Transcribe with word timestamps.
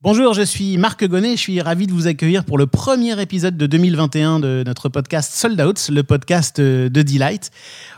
Bonjour, 0.00 0.32
je 0.32 0.42
suis 0.42 0.76
Marc 0.78 1.04
Gonnet, 1.04 1.32
je 1.32 1.40
suis 1.40 1.60
ravi 1.60 1.88
de 1.88 1.92
vous 1.92 2.06
accueillir 2.06 2.44
pour 2.44 2.56
le 2.56 2.68
premier 2.68 3.20
épisode 3.20 3.56
de 3.56 3.66
2021 3.66 4.38
de 4.38 4.62
notre 4.64 4.88
podcast 4.88 5.32
Sold 5.32 5.60
Out, 5.60 5.88
le 5.92 6.04
podcast 6.04 6.60
de 6.60 7.02
Delight. 7.02 7.50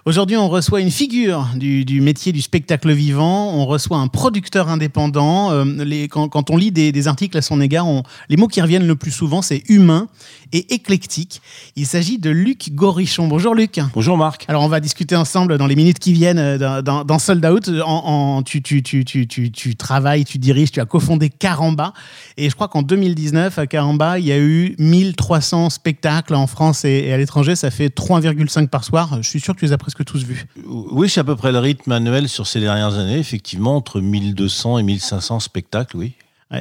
Aujourd'hui, 0.07 0.39
on 0.39 0.49
reçoit 0.49 0.81
une 0.81 0.91
figure 0.91 1.47
du, 1.57 2.01
métier 2.01 2.33
du 2.33 2.41
spectacle 2.41 2.91
vivant, 2.91 3.53
on 3.53 3.67
reçoit 3.67 3.99
un 3.99 4.09
producteur 4.09 4.71
indépendant. 4.71 5.53
Euh, 5.53 6.07
quand, 6.09 6.49
on 6.49 6.57
lit 6.57 6.73
des, 6.73 7.07
articles 7.07 7.37
à 7.37 7.43
son 7.43 7.61
égard, 7.61 7.85
les 8.31 8.39
mots 8.39 8.49
qui 8.49 8.63
reviennent 8.63 8.87
le 8.87 8.97
plus 8.97 9.11
souvent, 9.11 9.43
c'est 9.43 9.63
humain 9.69 10.09
et 10.53 10.75
éclectique. 10.75 11.41
Il 11.77 11.87
s'agit 11.87 12.19
de 12.19 12.31
Luc 12.31 12.75
Gorichon. 12.75 13.29
Bonjour 13.29 13.55
Luc. 13.55 13.81
Bonjour 13.95 14.17
Marc. 14.17 14.45
Alors 14.49 14.63
on 14.63 14.69
va 14.69 14.81
discuter 14.81 15.17
ensemble 15.17 15.59
dans 15.59 15.67
les 15.67 15.77
minutes 15.77 15.99
qui 15.99 16.13
viennent 16.13 16.39
euh, 16.39 16.83
dans, 16.83 17.19
Sold 17.19 17.45
Out. 17.45 17.71
En, 17.85 18.43
tu, 18.43 18.63
tu, 18.63 18.83
tu, 18.83 19.05
tu, 19.05 19.77
travailles, 19.77 20.25
tu 20.25 20.39
diriges, 20.39 20.73
tu 20.73 20.81
as 20.81 20.87
cofondé 20.87 21.31
Caramba. 21.31 21.93
Et 22.37 22.51
je 22.51 22.55
crois 22.55 22.69
qu'en 22.69 22.83
2019, 22.83 23.59
à 23.59 23.67
Caramba, 23.67 24.19
il 24.19 24.27
y 24.27 24.33
a 24.33 24.39
eu 24.39 24.75
1300 24.79 25.71
spectacles 25.71 26.35
en 26.35 26.47
France 26.47 26.85
et, 26.85 27.13
à 27.13 27.17
l'étranger. 27.17 27.57
Ça 27.57 27.71
fait 27.71 27.95
3,5 27.95 28.69
par 28.69 28.85
soir. 28.85 29.19
Je 29.23 29.29
suis 29.29 29.41
sûr 29.41 29.55
que 29.55 29.61
tu 29.61 29.67
les 29.67 29.73
as 29.73 29.79
presque 29.79 30.05
tous 30.05 30.25
vus. 30.25 30.47
Oui, 30.67 31.09
c'est 31.09 31.21
à 31.21 31.25
peu 31.25 31.37
près 31.37 31.53
le 31.53 31.59
rythme 31.59 31.93
annuel 31.93 32.29
sur 32.29 32.47
ces 32.47 32.61
dernières 32.61 32.95
années, 32.95 33.19
effectivement, 33.19 33.77
entre 33.77 34.01
1200 34.01 34.79
et 34.79 34.83
1500 34.83 35.41
spectacles, 35.41 35.97
oui. 35.97 36.13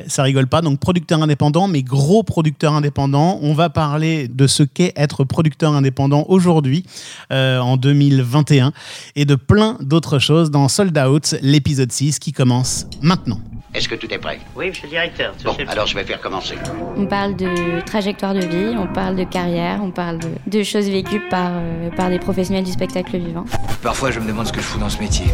Ça 0.08 0.24
rigole 0.24 0.48
pas. 0.48 0.62
Donc, 0.62 0.80
producteur 0.80 1.22
indépendant, 1.22 1.68
mais 1.68 1.84
gros 1.84 2.24
producteur 2.24 2.74
indépendant. 2.74 3.40
On 3.42 3.54
va 3.54 3.70
parler 3.70 4.28
de 4.28 4.48
ce 4.48 4.64
qu'est 4.64 4.94
être 4.96 5.24
producteur 5.24 5.74
indépendant 5.74 6.26
aujourd'hui, 6.28 6.84
euh, 7.32 7.60
en 7.60 7.78
2021, 7.78 8.72
et 9.16 9.26
de 9.26 9.36
plein 9.36 9.78
d'autres 9.82 10.20
choses 10.20 10.52
dans 10.52 10.68
Sold 10.68 10.98
Out, 10.98 11.36
l'épisode 11.42 11.92
6 11.92 12.20
qui 12.20 12.32
commence 12.32 12.86
maintenant. 13.02 13.40
Est-ce 13.74 13.88
que 13.88 13.96
tout 13.96 14.12
est 14.12 14.18
prêt? 14.18 14.40
Oui, 14.56 14.70
monsieur 14.70 14.86
le 14.86 14.90
directeur. 14.90 15.34
Bon, 15.44 15.56
alors 15.68 15.86
je 15.86 15.94
vais 15.94 16.04
faire 16.04 16.20
commencer. 16.20 16.56
On 16.98 17.06
parle 17.06 17.36
de 17.36 17.82
trajectoire 17.82 18.34
de 18.34 18.40
vie, 18.40 18.76
on 18.76 18.88
parle 18.88 19.16
de 19.16 19.24
carrière, 19.24 19.80
on 19.84 19.92
parle 19.92 20.18
de, 20.48 20.64
choses 20.64 20.90
vécues 20.90 21.22
par, 21.30 21.52
euh, 21.54 21.90
par 21.92 22.10
des 22.10 22.18
professionnels 22.18 22.64
du 22.64 22.72
spectacle 22.72 23.18
vivant. 23.18 23.46
Parfois, 23.84 24.10
je 24.10 24.20
me 24.20 24.28
demande 24.28 24.48
ce 24.48 24.54
que 24.54 24.60
je 24.60 24.66
fous 24.66 24.80
dans 24.80 24.90
ce 24.90 25.00
métier. 25.00 25.26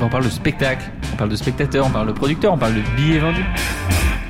On 0.00 0.08
parle 0.08 0.24
de 0.24 0.30
spectacle, 0.30 0.88
on 1.12 1.16
parle 1.16 1.30
de 1.30 1.36
spectateur, 1.36 1.84
on 1.86 1.90
parle 1.90 2.06
de 2.06 2.12
producteur, 2.12 2.52
on 2.52 2.58
parle 2.58 2.74
de 2.74 2.82
billets 2.96 3.18
vendus. 3.18 3.44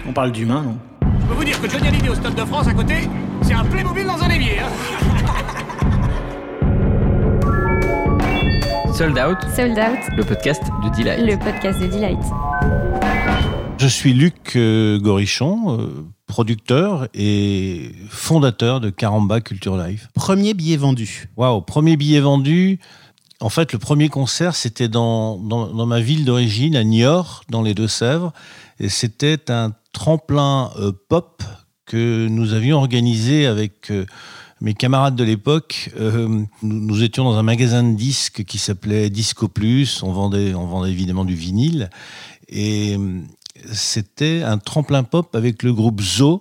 On 0.09 0.13
parle 0.13 0.33
d'humain, 0.33 0.63
non? 0.63 0.79
Je 1.21 1.27
peux 1.27 1.35
vous 1.35 1.45
dire 1.45 1.61
que 1.61 1.69
Johnny 1.69 1.89
Hallyday 1.89 2.09
au 2.09 2.15
Stade 2.15 2.35
de 2.35 2.45
France 2.45 2.67
à 2.69 2.73
côté, 2.73 2.95
c'est 3.43 3.55
un 3.55 3.65
Playmobil 3.65 4.07
dans 4.07 4.23
un 4.23 4.31
évier. 4.31 4.59
Hein 4.59 4.71
Sold 8.95 9.19
Out. 9.19 9.39
Sold 9.55 9.79
Out. 9.79 10.17
Le 10.17 10.25
podcast 10.25 10.63
de 10.83 10.89
Delight. 10.97 11.21
Le 11.21 11.37
podcast 11.37 11.81
de 11.81 11.87
Delight. 11.89 12.21
Je 13.79 13.89
suis 13.89 14.15
Luc 14.15 14.53
euh, 14.57 14.99
Gorichon, 14.99 15.79
euh, 15.79 16.07
producteur 16.27 17.09
et 17.13 17.91
fondateur 18.09 18.81
de 18.81 18.89
Caramba 18.91 19.41
Culture 19.41 19.77
Live. 19.77 20.09
Premier 20.15 20.55
billet 20.55 20.77
vendu. 20.77 21.29
Waouh, 21.37 21.61
premier 21.61 21.97
billet 21.97 22.21
vendu. 22.21 22.79
En 23.41 23.49
fait, 23.49 23.73
le 23.73 23.79
premier 23.79 24.09
concert, 24.09 24.55
c'était 24.55 24.89
dans, 24.89 25.37
dans, 25.39 25.87
ma 25.87 26.01
ville 26.01 26.25
d'origine, 26.25 26.77
à 26.77 26.85
Niort, 26.85 27.43
dans 27.51 27.63
les 27.63 27.75
Deux-Sèvres. 27.75 28.33
Et 28.79 28.89
c'était 28.89 29.51
un 29.51 29.73
tremplin 29.93 30.71
euh, 30.79 30.93
pop 31.09 31.43
que 31.85 32.29
nous 32.29 32.55
avions 32.55 32.79
organisé 32.79 33.47
avec 33.47 33.93
mes 34.63 34.73
camarades 34.73 35.17
de 35.17 35.25
l'époque, 35.25 35.91
nous, 35.99 36.49
nous, 36.63 37.03
étions 37.03 37.25
dans 37.25 37.37
un 37.37 37.43
magasin 37.43 37.83
de 37.83 37.95
disques 37.95 38.45
qui 38.45 38.57
s'appelait 38.57 39.11
Disco 39.11 39.49
Plus. 39.49 40.03
On 40.03 40.11
vendait, 40.11 40.55
on 40.55 40.67
vendait 40.67 40.91
évidemment 40.91 41.27
du 41.27 41.35
vinyle. 41.35 41.91
Et, 42.49 42.97
c'était 43.73 44.43
un 44.43 44.59
tremplin 44.59 45.03
pop 45.03 45.35
avec 45.35 45.63
le 45.63 45.73
groupe 45.73 46.01
Zo. 46.01 46.41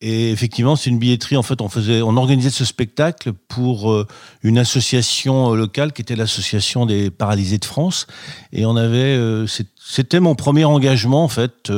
Et 0.00 0.30
effectivement, 0.30 0.76
c'est 0.76 0.90
une 0.90 0.98
billetterie. 0.98 1.36
En 1.36 1.42
fait, 1.42 1.62
on 1.62 1.68
faisait, 1.68 2.02
on 2.02 2.16
organisait 2.16 2.50
ce 2.50 2.64
spectacle 2.64 3.32
pour 3.32 3.90
euh, 3.90 4.06
une 4.42 4.58
association 4.58 5.52
euh, 5.52 5.56
locale 5.56 5.94
qui 5.94 6.02
était 6.02 6.16
l'association 6.16 6.84
des 6.84 7.10
paralysés 7.10 7.56
de 7.56 7.64
France. 7.64 8.06
Et 8.52 8.66
on 8.66 8.76
avait, 8.76 9.16
euh, 9.16 9.46
c'était 9.80 10.20
mon 10.20 10.34
premier 10.34 10.64
engagement 10.64 11.24
en 11.24 11.28
fait 11.28 11.72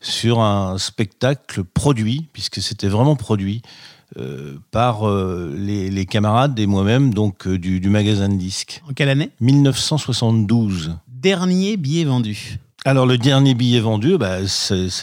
sur 0.00 0.40
un 0.40 0.78
spectacle 0.78 1.64
produit, 1.64 2.26
puisque 2.32 2.62
c'était 2.62 2.88
vraiment 2.88 3.16
produit. 3.16 3.62
par 4.70 5.02
les, 5.10 6.06
camarades 6.06 6.58
et 6.58 6.66
moi-même 6.66 7.12
donc 7.12 7.48
du, 7.48 7.80
du 7.80 7.90
magasin 7.90 8.28
de 8.28 8.36
disques. 8.36 8.82
En 8.88 8.94
quelle 8.94 9.08
année? 9.08 9.30
1972. 9.40 10.96
Dernier 11.08 11.76
billet 11.76 12.04
vendu. 12.04 12.58
Alors 12.86 13.04
le 13.04 13.18
dernier 13.18 13.54
billet 13.54 13.80
vendu, 13.80 14.16
bah, 14.16 14.36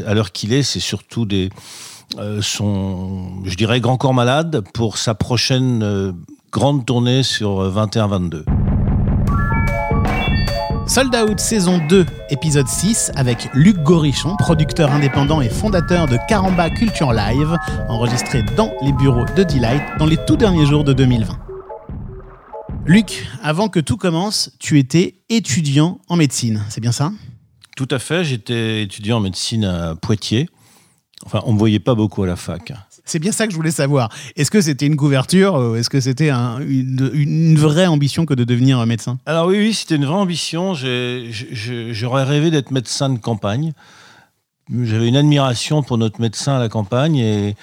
à 0.05 0.13
l'heure 0.13 0.31
qu'il 0.31 0.53
est, 0.53 0.63
c'est 0.63 0.79
surtout 0.79 1.25
des 1.25 1.49
euh, 2.17 2.41
son, 2.41 3.43
je 3.43 3.55
dirais, 3.57 3.81
Grand 3.81 3.97
Corps 3.97 4.13
Malade 4.13 4.63
pour 4.73 4.97
sa 4.97 5.15
prochaine 5.15 5.83
euh, 5.83 6.13
grande 6.49 6.85
tournée 6.85 7.23
sur 7.23 7.69
21-22. 7.69 8.45
Sold 10.87 11.13
Out 11.13 11.41
saison 11.41 11.81
2, 11.89 12.05
épisode 12.29 12.69
6, 12.69 13.11
avec 13.17 13.49
Luc 13.53 13.75
Gorichon, 13.83 14.37
producteur 14.37 14.89
indépendant 14.89 15.41
et 15.41 15.49
fondateur 15.49 16.07
de 16.07 16.17
Caramba 16.29 16.69
Culture 16.69 17.11
Live, 17.11 17.57
enregistré 17.89 18.43
dans 18.55 18.71
les 18.81 18.93
bureaux 18.93 19.25
de 19.35 19.43
Delight 19.43 19.83
dans 19.99 20.05
les 20.05 20.17
tout 20.25 20.37
derniers 20.37 20.65
jours 20.65 20.85
de 20.85 20.93
2020. 20.93 21.37
Luc, 22.85 23.27
avant 23.43 23.67
que 23.67 23.81
tout 23.81 23.97
commence, 23.97 24.51
tu 24.57 24.79
étais 24.79 25.15
étudiant 25.27 25.99
en 26.07 26.15
médecine, 26.15 26.63
c'est 26.69 26.79
bien 26.79 26.93
ça? 26.93 27.11
Tout 27.75 27.87
à 27.91 27.99
fait. 27.99 28.23
J'étais 28.23 28.83
étudiant 28.83 29.17
en 29.17 29.21
médecine 29.21 29.65
à 29.65 29.95
Poitiers. 29.95 30.49
Enfin, 31.25 31.41
on 31.45 31.49
ne 31.49 31.53
me 31.53 31.59
voyait 31.59 31.79
pas 31.79 31.95
beaucoup 31.95 32.23
à 32.23 32.27
la 32.27 32.35
fac. 32.35 32.73
C'est 33.05 33.19
bien 33.19 33.31
ça 33.31 33.45
que 33.45 33.51
je 33.51 33.57
voulais 33.57 33.71
savoir. 33.71 34.09
Est-ce 34.35 34.51
que 34.51 34.61
c'était 34.61 34.85
une 34.85 34.95
couverture 34.95 35.55
ou 35.55 35.75
est-ce 35.75 35.89
que 35.89 35.99
c'était 35.99 36.29
une, 36.29 37.55
vraie 37.57 37.85
ambition 37.85 38.25
que 38.25 38.33
de 38.33 38.43
devenir 38.43 38.85
médecin? 38.85 39.19
Alors 39.25 39.47
oui, 39.47 39.57
oui, 39.57 39.73
c'était 39.73 39.95
une 39.95 40.05
vraie 40.05 40.15
ambition. 40.15 40.73
J'aurais 40.73 42.23
rêvé 42.23 42.49
d'être 42.51 42.71
médecin 42.71 43.09
de 43.09 43.19
campagne. 43.19 43.73
J'avais 44.83 45.09
une 45.09 45.17
admiration 45.17 45.83
pour 45.83 45.97
notre 45.97 46.21
médecin 46.21 46.55
à 46.55 46.59
la 46.59 46.69
campagne 46.69 47.17
et, 47.17 47.55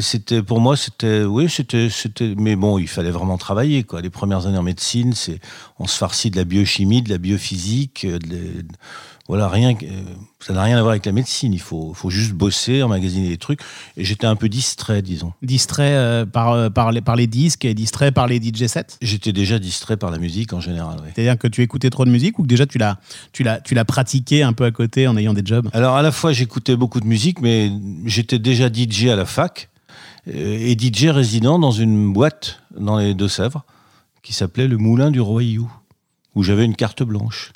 c'était 0.00 0.42
pour 0.42 0.60
moi 0.60 0.76
c'était 0.76 1.24
oui 1.24 1.48
c'était 1.48 1.88
c'était 1.88 2.34
mais 2.36 2.56
bon 2.56 2.78
il 2.78 2.88
fallait 2.88 3.10
vraiment 3.10 3.38
travailler 3.38 3.84
quoi 3.84 4.00
les 4.00 4.10
premières 4.10 4.46
années 4.46 4.58
en 4.58 4.62
médecine 4.62 5.12
c'est 5.14 5.40
on 5.78 5.86
se 5.86 5.96
farcit 5.96 6.30
de 6.30 6.36
la 6.36 6.44
biochimie 6.44 7.02
de 7.02 7.10
la 7.10 7.18
biophysique 7.18 8.06
de, 8.06 8.64
voilà, 9.28 9.48
rien, 9.48 9.70
euh, 9.70 10.02
ça 10.40 10.52
n'a 10.52 10.62
rien 10.62 10.76
à 10.76 10.80
voir 10.80 10.90
avec 10.90 11.06
la 11.06 11.12
médecine. 11.12 11.52
Il 11.54 11.60
faut, 11.60 11.94
faut 11.94 12.10
juste 12.10 12.32
bosser, 12.32 12.82
emmagasiner 12.82 13.28
des 13.28 13.38
trucs. 13.38 13.60
Et 13.96 14.04
j'étais 14.04 14.26
un 14.26 14.34
peu 14.34 14.48
distrait, 14.48 15.00
disons. 15.00 15.32
Distrait 15.42 15.94
euh, 15.94 16.26
par, 16.26 16.52
euh, 16.52 16.70
par, 16.70 16.90
les, 16.90 17.00
par 17.00 17.14
les 17.14 17.28
disques 17.28 17.64
et 17.64 17.72
distrait 17.72 18.10
par 18.10 18.26
les 18.26 18.40
DJ 18.42 18.66
sets? 18.66 18.98
J'étais 19.00 19.32
déjà 19.32 19.60
distrait 19.60 19.96
par 19.96 20.10
la 20.10 20.18
musique 20.18 20.52
en 20.52 20.60
général. 20.60 20.98
C'est-à-dire 21.14 21.38
que 21.38 21.46
tu 21.46 21.62
écoutais 21.62 21.88
trop 21.88 22.04
de 22.04 22.10
musique 22.10 22.38
ou 22.40 22.42
que 22.42 22.48
déjà 22.48 22.66
tu 22.66 22.78
l'as, 22.78 22.98
tu 23.32 23.44
l'as, 23.44 23.60
tu 23.60 23.74
l'as 23.74 23.84
pratiqué 23.84 24.42
un 24.42 24.52
peu 24.52 24.64
à 24.64 24.72
côté 24.72 25.06
en 25.06 25.16
ayant 25.16 25.34
des 25.34 25.42
jobs? 25.44 25.68
Alors 25.72 25.96
à 25.96 26.02
la 26.02 26.10
fois 26.10 26.32
j'écoutais 26.32 26.74
beaucoup 26.74 27.00
de 27.00 27.06
musique, 27.06 27.40
mais 27.40 27.70
j'étais 28.04 28.40
déjà 28.40 28.68
DJ 28.72 29.06
à 29.06 29.16
la 29.16 29.24
fac 29.24 29.61
et 30.26 30.76
DJ 30.78 31.06
résident 31.06 31.58
dans 31.58 31.72
une 31.72 32.12
boîte 32.12 32.60
dans 32.76 32.98
les 32.98 33.14
Deux-Sèvres 33.14 33.64
qui 34.22 34.32
s'appelait 34.32 34.68
le 34.68 34.78
Moulin 34.78 35.10
du 35.10 35.20
Royou, 35.20 35.70
où 36.34 36.42
j'avais 36.42 36.64
une 36.64 36.76
carte 36.76 37.02
blanche. 37.02 37.52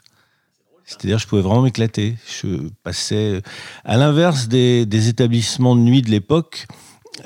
C'est-à-dire, 0.84 1.18
je 1.18 1.26
pouvais 1.26 1.42
vraiment 1.42 1.62
m'éclater. 1.62 2.16
Je 2.40 2.68
passais, 2.84 3.42
à 3.84 3.96
l'inverse 3.96 4.46
des, 4.48 5.08
établissements 5.08 5.74
de 5.74 5.80
nuit 5.80 6.02
de 6.02 6.10
l'époque, 6.10 6.66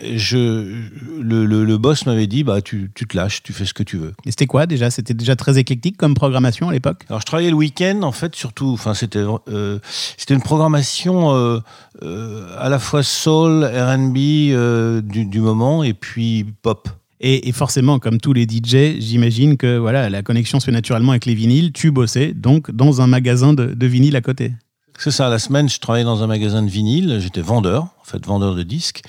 je, 0.02 0.74
le, 1.20 1.76
boss 1.76 2.06
m'avait 2.06 2.26
dit 2.26 2.44
bah 2.44 2.60
tu, 2.60 2.90
te 2.90 3.16
lâches, 3.16 3.42
tu 3.42 3.52
fais 3.52 3.64
ce 3.64 3.74
que 3.74 3.82
tu 3.82 3.96
veux. 3.96 4.12
Et 4.24 4.30
c'était 4.30 4.46
quoi 4.46 4.66
déjà? 4.66 4.90
C'était 4.90 5.14
déjà 5.14 5.36
très 5.36 5.58
éclectique 5.58 5.96
comme 5.96 6.14
programmation 6.14 6.68
à 6.68 6.72
l'époque? 6.72 7.04
Alors 7.08 7.20
je 7.20 7.26
travaillais 7.26 7.50
le 7.50 7.56
week-end 7.56 8.00
en 8.02 8.12
fait 8.12 8.34
surtout. 8.34 8.70
Enfin 8.70 8.94
c'était 8.94 9.24
euh, 9.48 9.78
c'était 10.16 10.34
une 10.34 10.42
programmation 10.42 11.34
euh, 11.34 11.60
euh, 12.02 12.46
à 12.58 12.68
la 12.68 12.78
fois 12.78 13.02
soul, 13.02 13.64
R&B 13.64 14.14
du, 15.04 15.26
du, 15.26 15.40
moment 15.40 15.82
et 15.82 15.94
puis 15.94 16.46
pop. 16.62 16.88
Et, 17.22 17.52
forcément, 17.52 17.98
comme 17.98 18.18
tous 18.18 18.32
les 18.32 18.44
DJ, 18.44 18.98
j'imagine 18.98 19.58
que 19.58 19.76
voilà, 19.76 20.08
la 20.08 20.22
connexion 20.22 20.58
se 20.58 20.64
fait 20.64 20.72
naturellement 20.72 21.10
avec 21.10 21.26
les 21.26 21.34
vinyles. 21.34 21.70
Tu 21.70 21.90
bossais 21.90 22.32
donc 22.32 22.70
dans 22.70 23.02
un 23.02 23.06
magasin 23.06 23.52
de, 23.52 23.74
de 23.74 23.86
vinyles 23.86 24.16
à 24.16 24.22
côté. 24.22 24.52
C'est 24.98 25.10
ça, 25.10 25.28
la 25.28 25.38
semaine, 25.38 25.68
je 25.68 25.78
travaillais 25.80 26.04
dans 26.04 26.22
un 26.22 26.26
magasin 26.26 26.62
de 26.62 26.70
vinyle. 26.70 27.18
J'étais 27.20 27.40
vendeur, 27.40 27.84
en 27.84 28.04
fait, 28.04 28.24
vendeur 28.26 28.54
de 28.54 28.62
disques, 28.62 29.02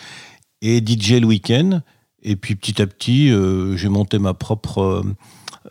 et 0.62 0.80
DJ 0.80 1.14
le 1.14 1.28
week-end. 1.28 1.82
Et 2.24 2.36
puis 2.36 2.56
petit 2.56 2.82
à 2.82 2.88
petit, 2.88 3.32
euh, 3.32 3.76
j'ai 3.78 3.90
monté 3.90 4.20
ma 4.20 4.34
propre, 4.34 5.04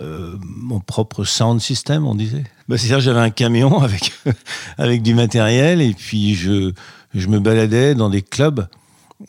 euh, 0.01 0.37
mon 0.43 0.81
propre 0.81 1.25
sound 1.25 1.61
system, 1.61 2.07
on 2.07 2.15
disait. 2.15 2.45
Bah, 2.69 2.77
C'est-à-dire, 2.77 3.01
j'avais 3.01 3.21
un 3.21 3.31
camion 3.31 3.79
avec, 3.83 4.13
avec 4.79 5.03
du 5.03 5.15
matériel, 5.15 5.81
et 5.81 5.95
puis 5.95 6.35
je, 6.35 6.73
je 7.15 7.29
me 7.29 7.39
baladais 7.39 7.95
dans 7.95 8.11
des 8.11 8.23
clubs 8.23 8.67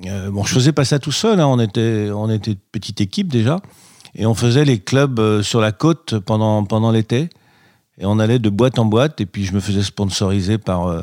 euh, 0.06 0.32
bon, 0.32 0.44
je 0.44 0.54
faisais 0.54 0.72
pas 0.72 0.86
ça 0.86 1.00
tout 1.00 1.12
seul. 1.12 1.40
Hein. 1.40 1.48
On 1.48 1.60
était, 1.60 2.10
on 2.14 2.30
était 2.30 2.56
petite 2.72 3.02
équipe 3.02 3.28
déjà, 3.28 3.60
et 4.16 4.26
on 4.26 4.34
faisait 4.34 4.66
les 4.66 4.80
clubs 4.80 5.20
euh, 5.20 5.44
sur 5.44 5.62
la 5.62 5.72
côte 5.72 6.20
pendant 6.20 6.64
pendant 6.64 6.92
l'été. 6.92 7.30
Et 7.98 8.06
on 8.06 8.20
allait 8.20 8.40
de 8.40 8.50
boîte 8.50 8.80
en 8.80 8.86
boîte, 8.86 9.22
et 9.22 9.26
puis 9.26 9.46
je 9.46 9.54
me 9.54 9.60
faisais 9.60 9.84
sponsoriser 9.84 10.58
par 10.58 10.88
euh, 10.88 11.02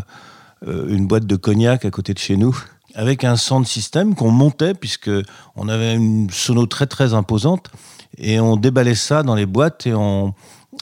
euh, 0.66 0.88
une 0.88 1.06
boîte 1.06 1.26
de 1.26 1.37
cognac 1.37 1.84
à 1.84 1.90
côté 1.90 2.14
de 2.14 2.19
chez 2.19 2.37
nous, 2.37 2.58
avec 2.98 3.22
un 3.22 3.36
sound 3.36 3.64
system 3.64 4.16
qu'on 4.16 4.32
montait, 4.32 4.74
puisque 4.74 5.10
on 5.54 5.68
avait 5.68 5.94
une 5.94 6.28
sono 6.30 6.66
très 6.66 6.86
très 6.86 7.14
imposante, 7.14 7.70
et 8.18 8.40
on 8.40 8.56
déballait 8.56 8.96
ça 8.96 9.22
dans 9.22 9.36
les 9.36 9.46
boîtes 9.46 9.86
et 9.86 9.94
on, 9.94 10.34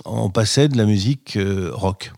on 0.07 0.31
passait 0.31 0.69
de 0.69 0.79
la 0.79 0.87
musique 0.87 1.37
euh, 1.37 1.71
rock. 1.75 2.13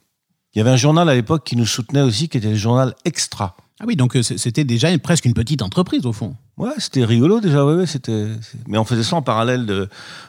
Il 0.54 0.58
y 0.58 0.60
avait 0.60 0.70
un 0.70 0.76
journal 0.76 1.08
à 1.08 1.16
l'époque 1.16 1.42
qui 1.42 1.56
nous 1.56 1.66
soutenait 1.66 2.02
aussi, 2.02 2.28
qui 2.28 2.38
était 2.38 2.50
le 2.50 2.54
journal 2.54 2.94
Extra. 3.04 3.56
Ah 3.80 3.84
oui, 3.86 3.94
donc 3.94 4.16
euh, 4.16 4.22
c'était 4.22 4.64
déjà 4.64 4.90
une- 4.90 4.98
presque 4.98 5.24
une 5.24 5.34
petite 5.34 5.62
entreprise 5.62 6.04
au 6.04 6.12
fond. 6.12 6.34
Ouais, 6.56 6.72
c'était 6.78 7.04
rigolo 7.04 7.38
déjà, 7.40 7.64
ouais, 7.64 7.74
ouais, 7.74 7.86
c'était. 7.86 8.26
Mais 8.66 8.76
on 8.76 8.84
faisait 8.84 9.04
ça 9.04 9.14
en 9.14 9.22
parallèle 9.22 9.66
de, 9.66 9.88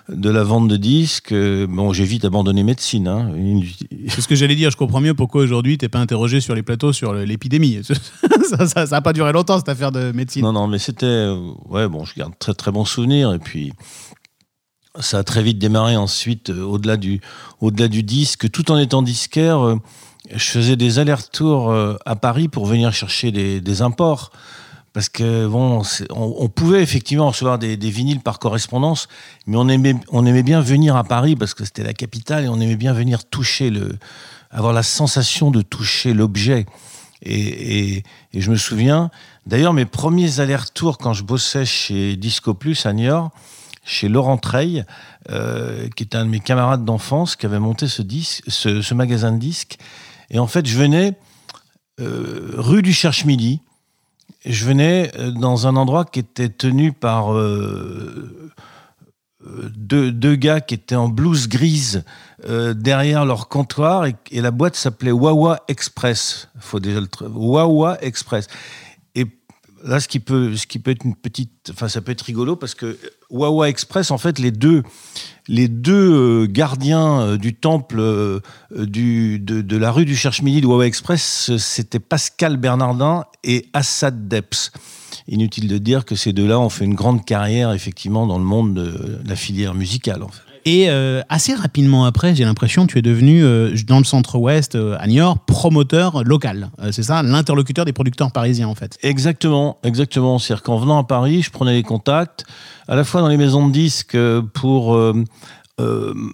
de 0.10 0.30
la 0.30 0.44
vente 0.44 0.68
de 0.68 0.78
disques. 0.78 1.32
Euh, 1.32 1.66
Bon, 1.68 1.92
j'ai 1.92 2.04
vite 2.04 2.26
abandonné 2.26 2.62
médecine. 2.62 3.08
Hein. 3.08 3.32
C'est 4.10 4.22
ce 4.22 4.28
que 4.28 4.36
j'allais 4.36 4.56
dire. 4.56 4.70
Je 4.70 4.78
comprends 4.78 5.02
mieux 5.02 5.16
pourquoi 5.16 5.42
aujourd'hui 5.42 5.80
t'es 5.80 5.90
pas 5.90 5.98
interrogé 6.00 6.42
sur 6.42 6.54
les 6.54 6.62
plateaux 6.62 6.94
sur 6.94 7.14
l'épidémie. 7.14 7.80
ça, 7.84 8.68
ça, 8.68 8.86
ça 8.86 8.96
a 8.98 9.02
pas 9.02 9.14
duré 9.14 9.32
longtemps 9.32 9.58
cette 9.58 9.70
affaire 9.70 9.92
de 9.92 10.12
médecine. 10.12 10.44
Non, 10.44 10.54
non, 10.54 10.68
mais 10.68 10.78
c'était. 10.78 11.08
euh, 11.08 11.52
Ouais, 11.70 11.88
bon, 11.88 12.06
je 12.06 12.14
garde 12.14 12.34
très 12.38 12.54
très 12.54 12.72
bons 12.72 12.86
souvenirs. 12.86 13.34
Et 13.34 13.40
puis, 13.40 13.74
ça 15.00 15.18
a 15.20 15.24
très 15.24 15.42
vite 15.42 15.58
démarré 15.58 15.96
ensuite, 15.98 16.52
au-delà 16.52 16.98
du, 16.98 17.20
au-delà 17.62 17.88
du 17.88 18.04
disque. 18.04 18.52
Tout 18.52 18.72
en 18.72 18.78
étant 18.78 19.02
disquaire, 19.02 19.76
je 20.34 20.46
faisais 20.46 20.76
des 20.76 21.00
allers-retours 21.00 21.72
euh, 21.72 21.98
à 22.06 22.16
Paris 22.16 22.48
pour 22.48 22.66
venir 22.66 22.94
chercher 22.94 23.32
des, 23.32 23.82
imports. 23.82 24.32
Parce 24.94 25.08
que, 25.08 25.48
bon, 25.48 25.82
on, 26.10 26.50
pouvait 26.50 26.82
effectivement 26.82 27.28
recevoir 27.28 27.60
des, 27.60 27.78
des 27.78 27.90
vinyles 27.90 28.22
par 28.22 28.40
correspondance, 28.40 29.08
mais 29.46 29.56
on 29.56 29.68
aimait, 29.68 29.96
on 30.10 30.26
aimait 30.26 30.44
bien 30.44 30.62
venir 30.62 30.96
à 30.96 31.04
Paris 31.04 31.36
parce 31.36 31.54
que 31.54 31.64
c'était 31.64 31.84
la 31.84 31.94
capitale 31.94 32.46
et 32.46 32.50
on 32.50 32.60
aimait 32.60 32.76
bien 32.76 32.92
venir 32.92 33.24
toucher 33.24 33.70
le. 33.70 33.98
avoir 34.50 34.74
la 34.74 34.84
sensation 34.84 35.52
de 35.52 35.62
toucher 35.62 36.14
l'objet. 36.14 36.66
Et, 37.22 38.04
je 38.34 38.50
me 38.50 38.56
souviens, 38.56 39.12
d'ailleurs, 39.46 39.74
mes 39.74 39.86
premiers 39.86 40.40
allers-retours 40.40 40.98
quand 40.98 41.14
je 41.14 41.24
bossais 41.24 41.66
chez 41.66 42.16
Disco 42.16 42.56
Plus 42.56 42.86
à 42.86 42.94
Niort, 42.94 43.30
chez 43.86 44.10
Laurent 44.10 44.38
Treille, 44.38 44.86
euh, 45.30 45.88
qui 45.96 46.04
était 46.04 46.18
un 46.18 46.26
de 46.26 46.32
mes 46.32 46.40
camarades 46.40 46.84
d'enfance, 46.84 47.36
qui 47.36 47.46
avait 47.46 47.60
monté 47.60 47.88
ce, 47.88 48.02
disque, 48.02 48.44
ce 48.50 48.94
magasin 48.94 49.32
de 49.32 49.38
disques. 49.38 49.78
Et 50.32 50.40
en 50.40 50.48
fait, 50.48 50.66
je 50.66 50.78
venais 50.78 51.16
euh, 52.00 52.54
rue 52.56 52.82
du 52.82 52.94
Cherche-Midi. 52.94 53.62
Je 54.46 54.66
venais 54.66 55.12
euh, 55.18 55.32
dans 55.32 55.68
un 55.68 55.76
endroit 55.76 56.06
qui 56.06 56.20
était 56.20 56.50
tenu 56.50 56.94
par 56.94 57.34
euh, 57.34 58.52
deux, 59.44 60.36
gars 60.36 60.62
qui 60.62 60.76
étaient 60.76 60.96
en 60.96 61.10
blouse 61.10 61.48
grise 61.48 62.04
derrière 62.48 63.26
leur 63.26 63.50
comptoir 63.50 64.06
et, 64.06 64.16
et 64.32 64.40
la 64.42 64.52
boîte 64.52 64.76
s'appelait 64.76 65.12
Wawa 65.12 65.64
Express. 65.68 66.48
Faut 66.60 66.80
déjà 66.80 67.02
le 67.02 67.08
Wawa 67.28 67.98
Express. 68.02 68.48
Là, 69.84 70.00
ce 70.00 70.08
qui 70.08 70.20
peut, 70.20 70.56
ce 70.56 70.68
qui 70.68 70.80
peut 70.80 70.92
être 70.92 71.06
une 71.06 71.16
petite, 71.16 71.70
enfin, 71.72 71.88
ça 71.88 72.02
peut 72.02 72.12
être 72.12 72.22
rigolo 72.22 72.56
parce 72.56 72.76
que 72.76 72.98
Wawa 73.30 73.70
Express, 73.70 74.12
en 74.12 74.18
fait, 74.18 74.40
les 74.40 74.52
deux, 74.52 74.84
les 75.48 75.68
deux 75.68 76.44
euh, 76.44 76.48
gardiens 76.48 77.22
euh, 77.22 77.38
du 77.38 77.56
temple 77.56 78.00
euh, 78.00 78.40
du, 78.72 79.40
de, 79.40 79.62
de 79.62 79.78
la 79.78 79.92
rue 79.92 80.06
du 80.06 80.16
Cherche-Midi 80.16 80.62
de 80.62 80.68
Wawa 80.68 80.86
Express, 80.86 81.56
c'était 81.58 82.00
Pascal 82.00 82.58
Bernardin 82.58 83.26
et 83.44 83.70
Assad 83.74 84.28
Deps. 84.28 84.72
Inutile 85.28 85.68
de 85.68 85.78
dire 85.78 86.06
que 86.06 86.16
ces 86.16 86.34
deux-là 86.34 86.60
ont 86.60 86.70
fait 86.70 86.86
une 86.86 86.96
grande 86.96 87.24
carrière, 87.24 87.72
effectivement, 87.72 88.28
dans 88.28 88.40
le 88.40 88.46
monde 88.46 88.74
de 88.74 89.20
la 89.26 89.36
filière 89.36 89.76
musicale, 89.76 90.24
en 90.24 90.30
fait. 90.30 90.49
Et 90.66 90.90
euh, 90.90 91.22
assez 91.30 91.54
rapidement 91.54 92.06
après, 92.06 92.36
j'ai 92.36 92.44
l'impression 92.46 92.70
tu 92.88 92.98
es 92.98 93.02
devenu, 93.02 93.44
euh, 93.44 93.76
dans 93.88 94.00
le 94.00 94.04
centre-ouest, 94.04 94.76
euh, 94.76 94.98
à 95.00 95.08
Niort, 95.08 95.40
promoteur 95.40 96.24
local. 96.24 96.70
Euh, 96.82 96.92
c'est 96.92 97.04
ça, 97.04 97.24
l'interlocuteur 97.24 97.86
des 97.86 97.94
producteurs 97.94 98.32
parisiens, 98.32 98.68
en 98.68 98.76
fait. 98.76 98.98
Exactement, 99.02 99.78
exactement. 99.84 100.40
C'est-à-dire 100.40 100.64
qu'en 100.64 100.78
venant 100.78 100.98
à 100.98 101.04
Paris, 101.04 101.42
je 101.42 101.52
prenais 101.52 101.74
les 101.74 101.84
contacts, 101.84 102.46
à 102.88 102.96
la 102.96 103.04
fois 103.04 103.22
dans 103.22 103.28
les 103.28 103.38
maisons 103.38 103.68
de 103.68 103.74
disques 103.74 104.18
pour. 104.54 105.00